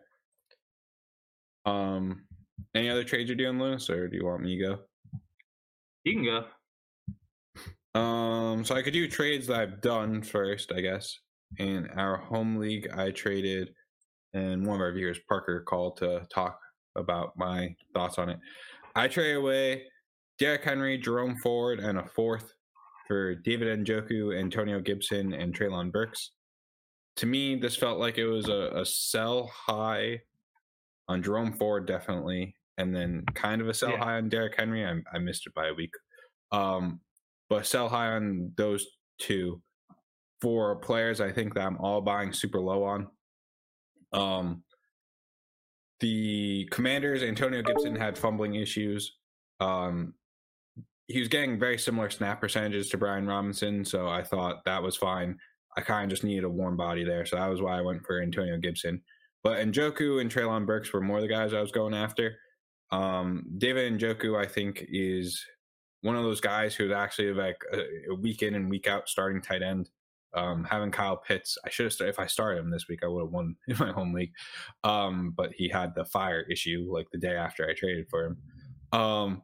[1.66, 2.24] Um,
[2.74, 4.78] any other trades you're doing, Lounis, or do you want me to go?
[6.04, 7.98] You can go.
[7.98, 11.18] Um, so I could do trades that I've done first, I guess.
[11.58, 13.74] In our home league, I traded,
[14.34, 16.58] and one of our viewers, Parker, called to talk
[16.96, 18.38] about my thoughts on it.
[18.94, 19.84] I traded away
[20.40, 22.54] Derrick Henry, Jerome Ford, and a fourth
[23.06, 26.32] for David Njoku, Antonio Gibson, and Treylon Burks.
[27.16, 30.20] To me, this felt like it was a, a sell high
[31.08, 33.98] on Jerome Ford, definitely, and then kind of a sell yeah.
[33.98, 34.86] high on Derrick Henry.
[34.86, 35.92] I, I missed it by a week.
[36.52, 37.00] Um,
[37.50, 38.86] but sell high on those
[39.18, 39.60] two
[40.40, 43.08] for players I think that I'm all buying super low on.
[44.12, 44.62] Um,
[46.00, 49.18] the Commanders, Antonio Gibson had fumbling issues.
[49.60, 50.14] Um,
[51.10, 54.96] he was getting very similar snap percentages to Brian Robinson, so I thought that was
[54.96, 55.38] fine.
[55.76, 58.04] I kind of just needed a warm body there, so that was why I went
[58.04, 59.02] for Antonio Gibson.
[59.42, 62.36] But Njoku and Treylon Burks were more the guys I was going after.
[62.92, 65.44] Um, David Njoku, I think, is
[66.02, 69.42] one of those guys who's actually like a, a week in and week out starting
[69.42, 69.88] tight end.
[70.32, 72.12] Um, having Kyle Pitts, I should have started.
[72.12, 74.32] If I started him this week, I would have won in my home league.
[74.84, 78.36] Um, but he had the fire issue like the day after I traded for him.
[78.92, 79.42] Um,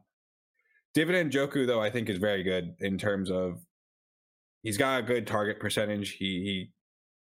[0.97, 3.59] David Njoku, though, I think is very good in terms of
[4.63, 6.13] he's got a good target percentage.
[6.13, 6.71] He,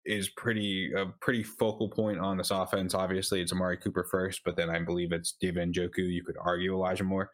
[0.06, 2.96] he is pretty a pretty focal point on this offense.
[2.96, 6.00] Obviously, it's Amari Cooper first, but then I believe it's David Njoku.
[6.00, 7.30] You could argue Elijah Moore.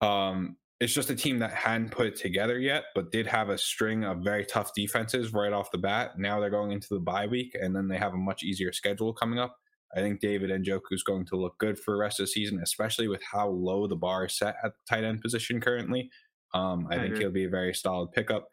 [0.00, 3.56] Um, it's just a team that hadn't put it together yet, but did have a
[3.56, 6.18] string of very tough defenses right off the bat.
[6.18, 9.12] Now they're going into the bye week, and then they have a much easier schedule
[9.12, 9.56] coming up.
[9.94, 12.60] I think David Njoku is going to look good for the rest of the season,
[12.62, 16.10] especially with how low the bar is set at the tight end position currently.
[16.54, 17.20] Um, I, I think agree.
[17.20, 18.48] he'll be a very solid pickup.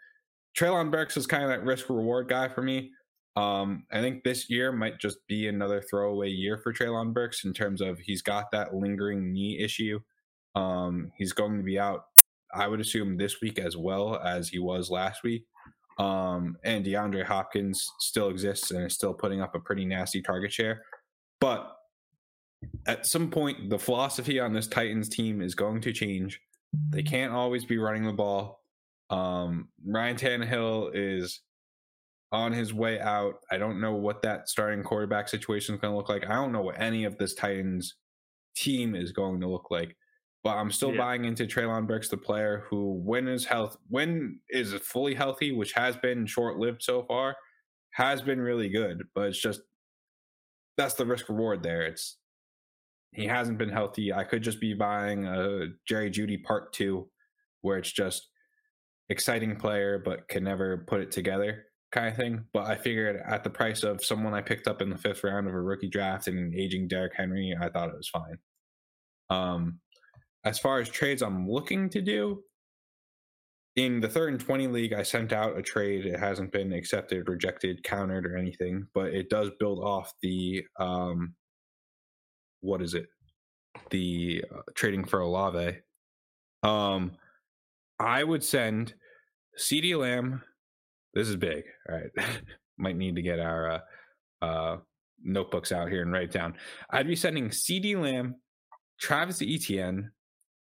[0.58, 2.92] Treylon Burks is kind of that risk reward guy for me.
[3.36, 7.54] Um, I think this year might just be another throwaway year for Treylon Burks in
[7.54, 10.00] terms of he's got that lingering knee issue.
[10.56, 12.06] Um, he's going to be out,
[12.54, 15.46] I would assume, this week as well as he was last week.
[15.98, 20.52] Um, and DeAndre Hopkins still exists and is still putting up a pretty nasty target
[20.52, 20.84] share.
[21.44, 21.76] But
[22.88, 26.40] at some point, the philosophy on this Titans team is going to change.
[26.90, 28.62] They can't always be running the ball.
[29.10, 31.42] Um, Ryan Tannehill is
[32.32, 33.42] on his way out.
[33.52, 36.26] I don't know what that starting quarterback situation is going to look like.
[36.26, 37.96] I don't know what any of this Titans
[38.56, 39.98] team is going to look like.
[40.46, 41.00] But I'm still yeah.
[41.00, 45.74] buying into Treylon Burks, the player who, when is health, when is fully healthy, which
[45.74, 47.36] has been short lived so far,
[47.92, 49.04] has been really good.
[49.14, 49.60] But it's just
[50.78, 51.82] that's the risk reward there.
[51.82, 52.18] It's
[53.12, 54.12] he hasn't been healthy.
[54.12, 57.10] I could just be buying a Jerry Jeudy Part Two,
[57.62, 58.30] where it's just
[59.10, 62.46] exciting player but can never put it together kind of thing.
[62.52, 65.48] But I figured at the price of someone I picked up in the fifth round
[65.48, 68.38] of a rookie draft and an aging Derrick Henry, I thought it was fine.
[69.30, 69.80] Um,
[70.44, 72.44] as far as trades I'm looking to do,
[73.76, 76.06] in the third and 20 league, I sent out a trade.
[76.06, 81.34] It hasn't been accepted, rejected, countered, or anything, but it does build off the um,
[82.62, 83.08] what is it?
[83.90, 85.78] The uh, trading for Olave.
[86.62, 87.12] Um,
[88.00, 88.94] I would send
[89.58, 90.42] CeeDee Lamb.
[91.14, 91.64] This is big.
[91.90, 92.28] All right.
[92.78, 93.80] Might need to get our uh,
[94.46, 94.78] uh,
[95.24, 96.56] notebooks out here and write down.
[96.90, 98.36] I'd be sending CeeDee Lamb,
[99.00, 100.12] Travis Etienne,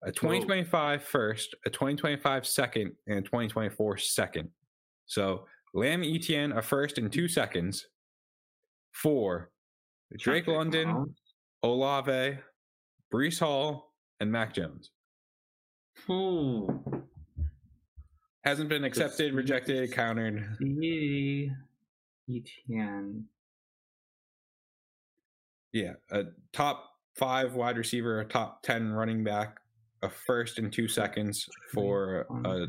[0.05, 1.05] a 2025 Whoa.
[1.05, 4.49] first, a 2025 second, and a 2024 second.
[5.05, 7.87] So Lamb Etienne, a first and two seconds
[8.91, 9.51] for
[10.17, 11.15] Drake London,
[11.63, 12.37] Olave,
[13.13, 14.91] Breece Hall, and Mac Jones.
[16.07, 16.65] Hmm.
[18.43, 20.57] Hasn't been accepted, rejected, countered.
[22.29, 23.25] Etienne.
[25.71, 29.59] Yeah, a top five wide receiver, a top 10 running back,
[30.03, 32.67] a first and two seconds for a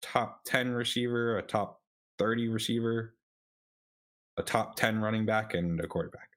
[0.00, 1.80] top 10 receiver, a top
[2.18, 3.14] 30 receiver,
[4.36, 6.28] a top 10 running back, and a quarterback.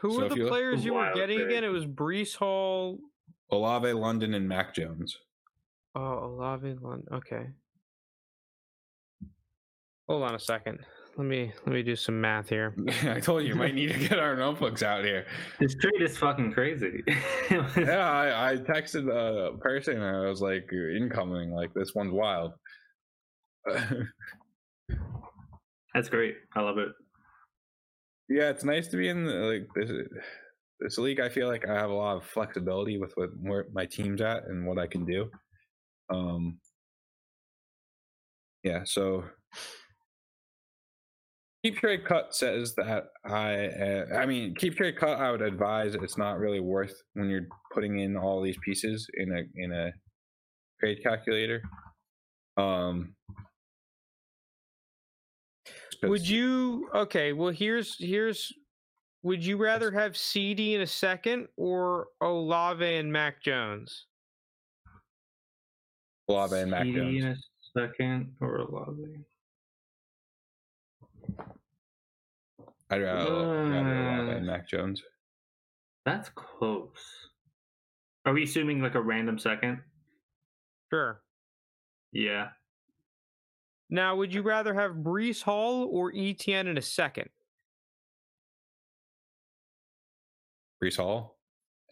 [0.00, 1.64] Who so were the players you were getting again?
[1.64, 2.98] It was Breece Hall,
[3.50, 5.16] Olave London, and Mac Jones.
[5.94, 7.06] Oh, Olave London.
[7.12, 7.46] Okay.
[10.08, 10.78] Hold on a second.
[11.20, 12.74] Let me let me do some math here.
[13.02, 15.26] I told you, you might need to get our notebooks out here.
[15.58, 17.02] This trade is fucking crazy.
[17.50, 22.52] yeah, I, I texted a person and I was like, incoming, like this one's wild.
[25.94, 26.36] That's great.
[26.56, 26.88] I love it.
[28.30, 29.90] Yeah, it's nice to be in the, like this
[30.80, 31.20] this league.
[31.20, 34.44] I feel like I have a lot of flexibility with what where my team's at
[34.46, 35.30] and what I can do.
[36.08, 36.56] Um,
[38.64, 39.24] yeah, so
[41.62, 45.18] Keep Trade Cut says that I, uh, I mean, Keep Trade Cut.
[45.18, 49.30] I would advise it's not really worth when you're putting in all these pieces in
[49.32, 49.92] a in a
[50.80, 51.62] trade calculator.
[52.56, 53.14] Um,
[56.02, 56.88] would you?
[56.94, 58.52] Okay, well here's here's.
[59.22, 64.06] Would you rather have CeeDee in a second or Olave and Mac Jones?
[66.26, 67.22] Olave and Mac Jones.
[67.22, 67.36] in a
[67.76, 69.18] second or Olave.
[72.90, 75.02] I'd rather, uh, rather Olave and Mac Jones.
[76.04, 77.30] That's close.
[78.26, 79.80] Are we assuming like a random second?
[80.92, 81.22] Sure.
[82.12, 82.48] Yeah.
[83.88, 87.28] Now, would you rather have Breece Hall or Etienne in a second?
[90.82, 91.38] Breece Hall,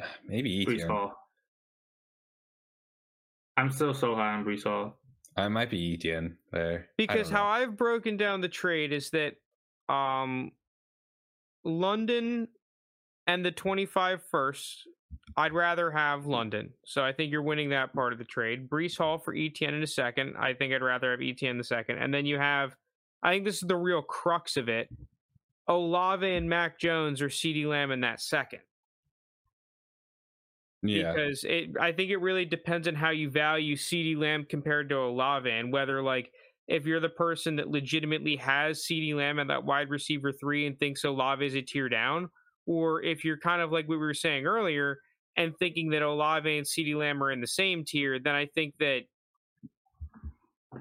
[0.27, 0.89] maybe Breece Etienne.
[0.89, 1.15] Hall.
[3.57, 4.99] I'm still so high on Breece Hall.
[5.37, 7.51] I might be Etienne there Because how know.
[7.51, 9.35] I've broken down the trade is that
[9.89, 10.53] um
[11.65, 12.49] London
[13.27, 14.89] and the 25 first,
[15.37, 16.71] I'd rather have London.
[16.85, 18.69] So I think you're winning that part of the trade.
[18.69, 20.35] Breece Hall for Etienne in a second.
[20.39, 21.99] I think I'd rather have Etienne in the second.
[21.99, 22.75] And then you have,
[23.23, 24.89] I think this is the real crux of it.
[25.69, 28.61] Olave and Mac Jones or CeeDee Lamb in that second.
[30.83, 34.89] yeah, because it I think it really depends on how you value CeeDee Lamb compared
[34.89, 36.33] to Olave and whether like
[36.69, 40.79] if you're the person that legitimately has CeeDee Lamb at that wide receiver three and
[40.79, 42.29] thinks Olave is a tier down,
[42.67, 44.99] or if you're kind of like we were saying earlier
[45.37, 48.75] and thinking that Olave and CeeDee Lamb are in the same tier, then I think
[48.81, 49.01] that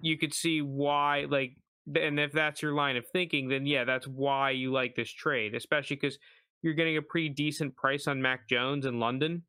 [0.01, 1.55] you could see why like
[1.95, 5.55] and if that's your line of thinking, then yeah, that's why you like this trade,
[5.55, 6.19] especially because
[6.61, 9.43] you're getting a pretty decent price on Mac Jones in London.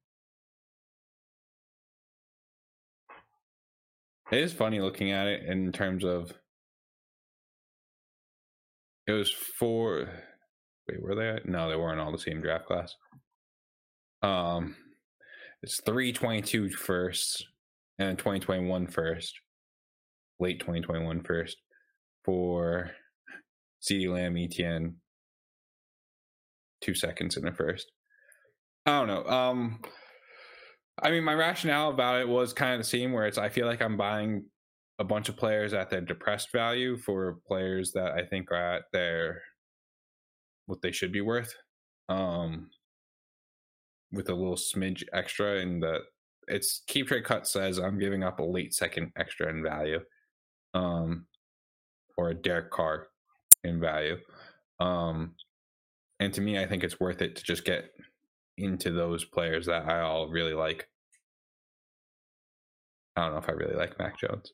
[4.31, 6.33] It is funny looking at it in terms of
[9.07, 10.11] it was four.
[10.87, 11.41] Wait, were they?
[11.45, 12.95] No, they weren't all the same draft class.
[14.23, 14.77] Um,
[15.63, 17.47] it's three twenty two first
[17.99, 19.41] and 2021 first,
[20.39, 21.57] late 2021 first
[22.25, 22.91] for
[23.83, 24.97] CeeDee Lamb Etienne.
[26.81, 27.91] Two seconds in the first.
[28.87, 29.25] I don't know.
[29.25, 29.81] Um,
[31.03, 33.67] I mean, my rationale about it was kind of the same, where it's I feel
[33.67, 34.45] like I'm buying
[34.99, 38.85] a bunch of players at their depressed value for players that I think are at
[38.93, 39.43] their
[40.67, 41.55] what they should be worth.
[42.09, 42.71] Um,
[44.13, 46.01] with a little smidge extra in the
[46.47, 50.01] it's keep trade cut says I'm giving up a late second extra in value.
[50.75, 51.27] Um
[52.17, 53.09] or a Derek Carr
[53.65, 54.17] in value.
[54.81, 55.35] Um
[56.21, 57.91] and to me I think it's worth it to just get
[58.59, 60.89] into those players that I all really like.
[63.17, 64.53] I don't know if I really like Mac Jones.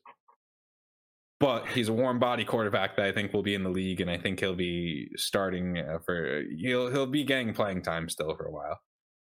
[1.39, 4.09] But he's a warm body quarterback that I think will be in the league, and
[4.09, 8.45] I think he'll be starting uh, for he'll he'll be getting playing time still for
[8.45, 8.79] a while.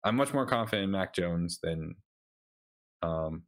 [0.03, 1.95] I'm much more confident in Mac Jones than
[3.01, 3.41] um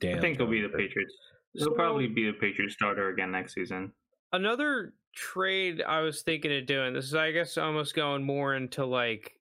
[0.00, 0.18] Dan.
[0.18, 1.14] I think he'll be the Patriots.
[1.54, 3.92] He'll So- probably be the Patriots starter again next season.
[4.32, 6.94] Another trade I was thinking of doing.
[6.94, 9.32] This is, I guess, almost going more into like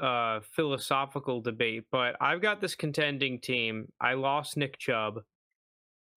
[0.00, 1.84] uh philosophical debate.
[1.90, 3.88] But I've got this contending team.
[4.00, 5.20] I lost Nick Chubb.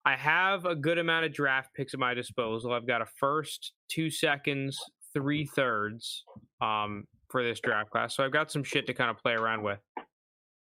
[0.06, 2.72] I have a good amount of draft picks at my disposal.
[2.72, 4.78] I've got a first, two seconds,
[5.14, 6.24] three thirds
[6.60, 8.14] um, for this draft class.
[8.14, 9.78] So I've got some shit to kind of play around with.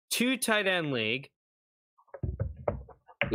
[0.10, 1.30] Two tight end league.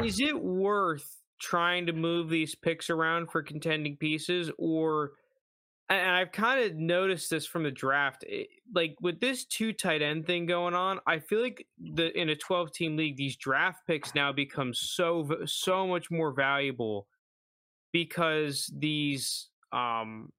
[0.02, 1.06] Is it worth
[1.40, 5.10] trying to move these picks around for contending pieces or
[5.88, 8.24] and I've kind of noticed this from the draft.
[8.24, 12.30] it- like with this two tight end thing going on, I feel like the in
[12.30, 17.08] a 12 team league, these draft picks now become so so much more valuable
[17.92, 20.32] because these um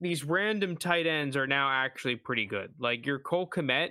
[0.00, 2.74] these random tight ends are now actually pretty good.
[2.78, 3.90] Like your Cole Kmet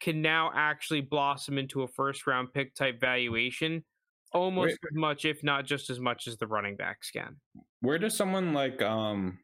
[0.00, 3.84] can now actually blossom into a first round pick type valuation
[4.32, 7.40] almost as much, if not just as much as the running backs can.
[7.80, 9.38] Where does someone like um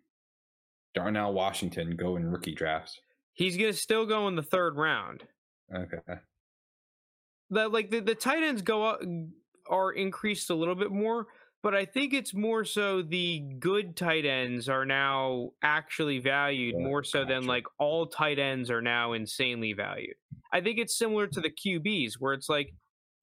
[0.99, 2.99] Darnell Washington go in rookie drafts?
[3.35, 5.23] He's gonna still go in the third round.
[5.75, 5.99] Okay.
[7.51, 9.01] The like the, the tight ends go up
[9.70, 11.27] are increased a little bit more,
[11.62, 16.85] but I think it's more so the good tight ends are now actually valued Yeah,
[16.87, 20.16] more so than like all tight ends are now insanely valued.
[20.53, 22.75] I think it's similar to the QBs where it's like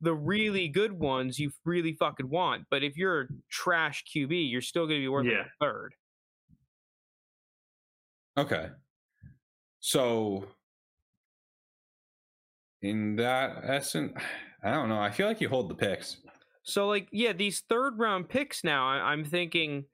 [0.02, 4.61] the really good ones you really fucking want, but if you're a trash QB, you're
[4.61, 5.41] still going to be worth like Yeah.
[5.41, 5.93] a third.
[8.38, 8.68] Okay.
[9.80, 10.45] So
[12.82, 14.14] in that essence,
[14.64, 14.99] I don't know.
[14.99, 16.18] I feel like you hold the picks.
[16.64, 19.86] So like yeah, these third round picks now, I- I'm thinking,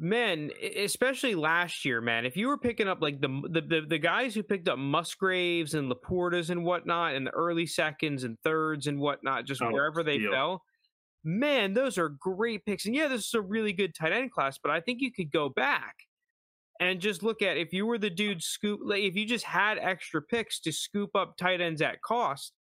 [0.00, 2.24] men, especially last year, man.
[2.24, 5.74] If you were picking up like the the the, the guys who picked up Musgraves
[5.74, 10.02] and LaPortas and whatnot in the early seconds and thirds and whatnot, just Oh, wherever
[10.02, 10.62] they fell,
[11.22, 12.86] man, those are great picks.
[12.86, 15.30] And yeah, this is a really good tight end class, but I think you could
[15.30, 15.96] go back
[16.80, 19.78] and just look at if you were the dude scoop, like if you just had
[19.78, 22.52] extra picks to scoop up tight ends at cost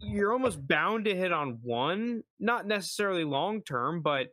[0.00, 4.28] you're almost bound to hit on one, not necessarily long term, but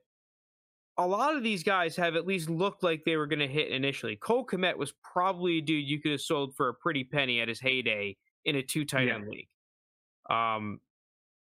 [0.98, 3.70] a lot of these guys have at least looked like they were going to hit
[3.70, 4.16] initially.
[4.16, 7.48] Cole Kmet was probably a dude you could have sold for a pretty penny at
[7.48, 8.16] his heyday
[8.46, 9.16] in a two tight Yeah.
[9.16, 9.50] end league.
[10.30, 10.80] Um,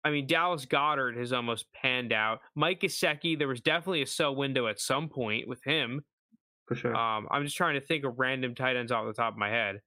[0.04, 2.40] I mean, Dallas Goedert has almost panned out.
[2.56, 6.04] Mike Gesicki, there was definitely a sell window at some point with him.
[6.68, 6.96] For sure.
[6.96, 9.50] Um, I'm just trying to think of random tight ends off the top of my
[9.50, 9.82] head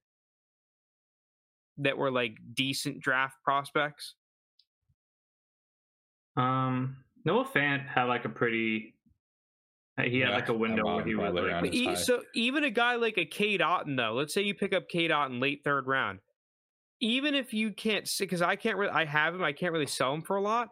[1.77, 4.15] that were like decent draft prospects.
[6.35, 8.95] Um, Noah Fant had like a pretty.
[9.97, 12.23] He had Yeah, like a window where he was like, on But his e- so
[12.33, 15.39] even a guy like a Cade Otton, though, let's say you pick up Cade Otton
[15.39, 16.19] late third round,
[16.99, 19.85] even if you can't, see because I can't really, I have him, I can't really
[19.85, 20.69] sell him for a lot.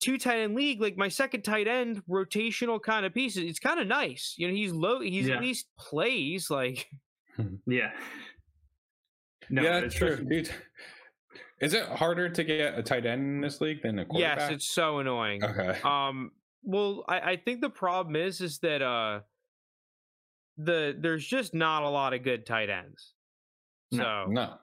[0.00, 3.42] Two tight end league, like my second tight end, rotational kind of pieces.
[3.44, 4.54] It's kind of nice, you know.
[4.54, 5.00] He's low.
[5.00, 5.36] He's Yeah.
[5.36, 6.88] at least plays like.
[7.66, 7.90] yeah.
[9.50, 10.50] No, yeah, that's true, especially- dude.
[11.60, 14.38] Is it harder to get a tight end in this league than a quarterback?
[14.38, 15.42] Yes, it's so annoying.
[15.42, 15.80] okay.
[15.82, 16.30] Um,
[16.62, 19.20] well, I, I think the problem is is that uh,
[20.56, 23.14] the there's just not a lot of good tight ends.
[23.90, 24.24] No.
[24.26, 24.54] So no,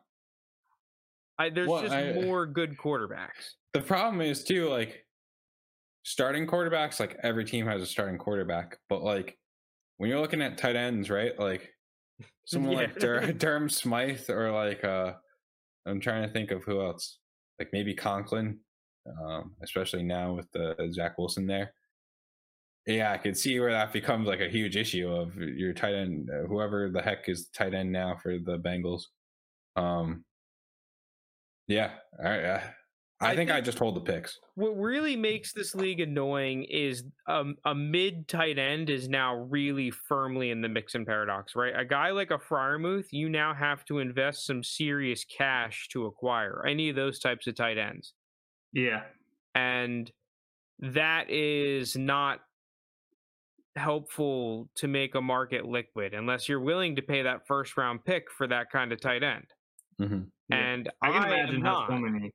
[1.38, 3.56] I, there's Well, just I- more good quarterbacks.
[3.74, 5.05] the problem is too like
[6.06, 7.00] starting quarterbacks.
[7.00, 9.38] Like every team has a starting quarterback, but like
[9.98, 11.38] when you're looking at tight ends, right?
[11.38, 11.74] Like
[12.46, 12.78] someone Yeah.
[12.80, 15.14] like Dur- Durham Smythe or like uh,
[15.86, 17.20] I'm trying to think of who else.
[17.60, 18.60] Like maybe Conklin,
[19.26, 21.74] um, especially now with the Zach Wilson there.
[22.86, 26.30] Yeah, I could see where that becomes like a huge issue of your tight end,
[26.30, 29.04] uh, whoever the heck is tight end now for the Bengals.
[29.76, 30.24] Um,
[31.68, 32.46] yeah, all right.
[32.46, 32.60] Uh,
[33.22, 34.40] I, I think, I just hold the picks.
[34.56, 39.90] What really makes this league annoying is um, a mid tight end is now really
[39.92, 41.74] firmly in the mix and paradox, right?
[41.78, 46.66] A guy like a Freiermuth, you now have to invest some serious cash to acquire
[46.68, 48.14] any of those types of tight ends.
[48.74, 49.04] Yeah.
[49.56, 50.12] and
[50.80, 52.42] that is not
[53.78, 58.30] helpful to make a market liquid unless you're willing to pay that first round pick
[58.32, 59.46] for that kind of tight end.
[60.02, 60.22] Mm-hmm.
[60.50, 60.56] Yeah.
[60.58, 61.90] And I can am imagine how not.
[61.90, 62.32] so many.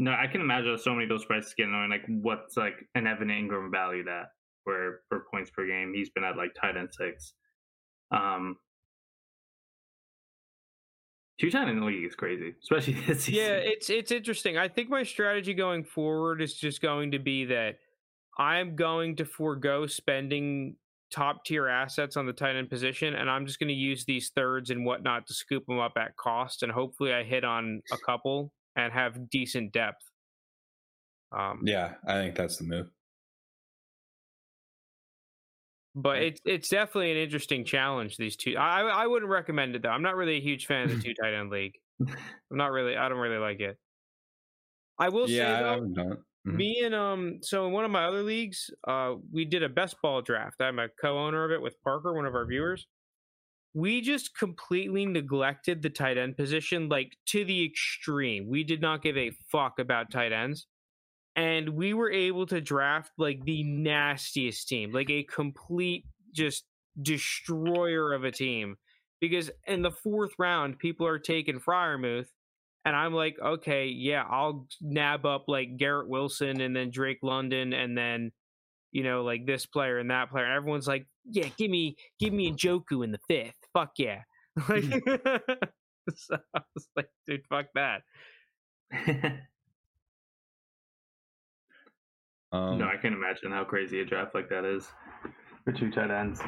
[0.00, 1.90] No, I can imagine so many of those prices get annoying.
[1.90, 4.28] Like, what's like an Evan Engram value that
[4.64, 7.34] where for points per game he's been at like tight end six.
[8.10, 8.56] Um,
[11.38, 13.44] two tight end league is crazy, especially this season.
[13.44, 14.56] Yeah, it's it's interesting.
[14.56, 17.76] I think my strategy going forward is just going to be that
[18.38, 20.76] I'm going to forego spending
[21.12, 24.30] top tier assets on the tight end position, and I'm just going to use these
[24.34, 27.98] thirds and whatnot to scoop them up at cost, and hopefully I hit on a
[27.98, 30.04] couple and have decent depth.
[31.32, 32.90] Um, Yeah, I think that's the move.
[35.94, 38.16] but it's it's definitely an interesting challenge.
[38.16, 39.88] These two, I I wouldn't recommend it though.
[39.90, 41.74] I'm not really a huge fan of the two tight end league.
[42.00, 42.96] I'm not really.
[42.96, 43.78] I don't really like it.
[44.98, 46.18] I will yeah, say though, haven't done it.
[46.48, 46.56] Mhm.
[46.56, 49.96] me and um, so in one of my other leagues, uh, we did a best
[50.02, 50.60] ball draft.
[50.60, 52.86] I'm a co-owner of it with Parker, one of our viewers.
[53.74, 58.48] We just completely neglected the tight end position, like to the extreme.
[58.48, 60.66] We did not give a fuck about tight ends
[61.36, 66.64] and we were able to draft like the nastiest team, like a complete just
[67.00, 68.76] destroyer of a team.
[69.20, 72.28] Because in the fourth round, people are taking Freiermuth,
[72.84, 77.74] and I'm like, okay, yeah, I'll nab up like Garrett Wilson and then Drake London
[77.74, 78.32] and then
[78.92, 80.46] you know like this player and that player.
[80.46, 83.59] Everyone's like, yeah, give me give me a Njoku in the fifth.
[83.72, 84.22] Fuck yeah.
[84.68, 84.84] Like,
[86.16, 88.02] so I was like, dude, fuck that.
[92.52, 94.88] Um, no, I can't imagine how crazy a draft like that is
[95.64, 96.40] for two tight ends.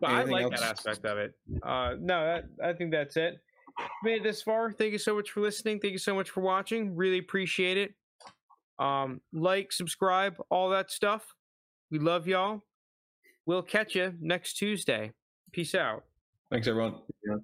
[0.00, 0.60] But I like else?
[0.60, 1.34] that aspect of it.
[1.62, 3.38] Uh, no, that, I think that's it.
[4.02, 4.72] Made it this far.
[4.72, 5.78] Thank you so much for listening.
[5.78, 6.96] Thank you so much for watching.
[6.96, 7.94] Really appreciate it.
[8.78, 11.34] Um, like, subscribe, all that stuff.
[11.90, 12.64] We love y'all.
[13.46, 15.12] We'll catch you next Tuesday.
[15.52, 16.04] Peace out.
[16.50, 16.94] Thanks, everyone.
[17.24, 17.36] Yeah.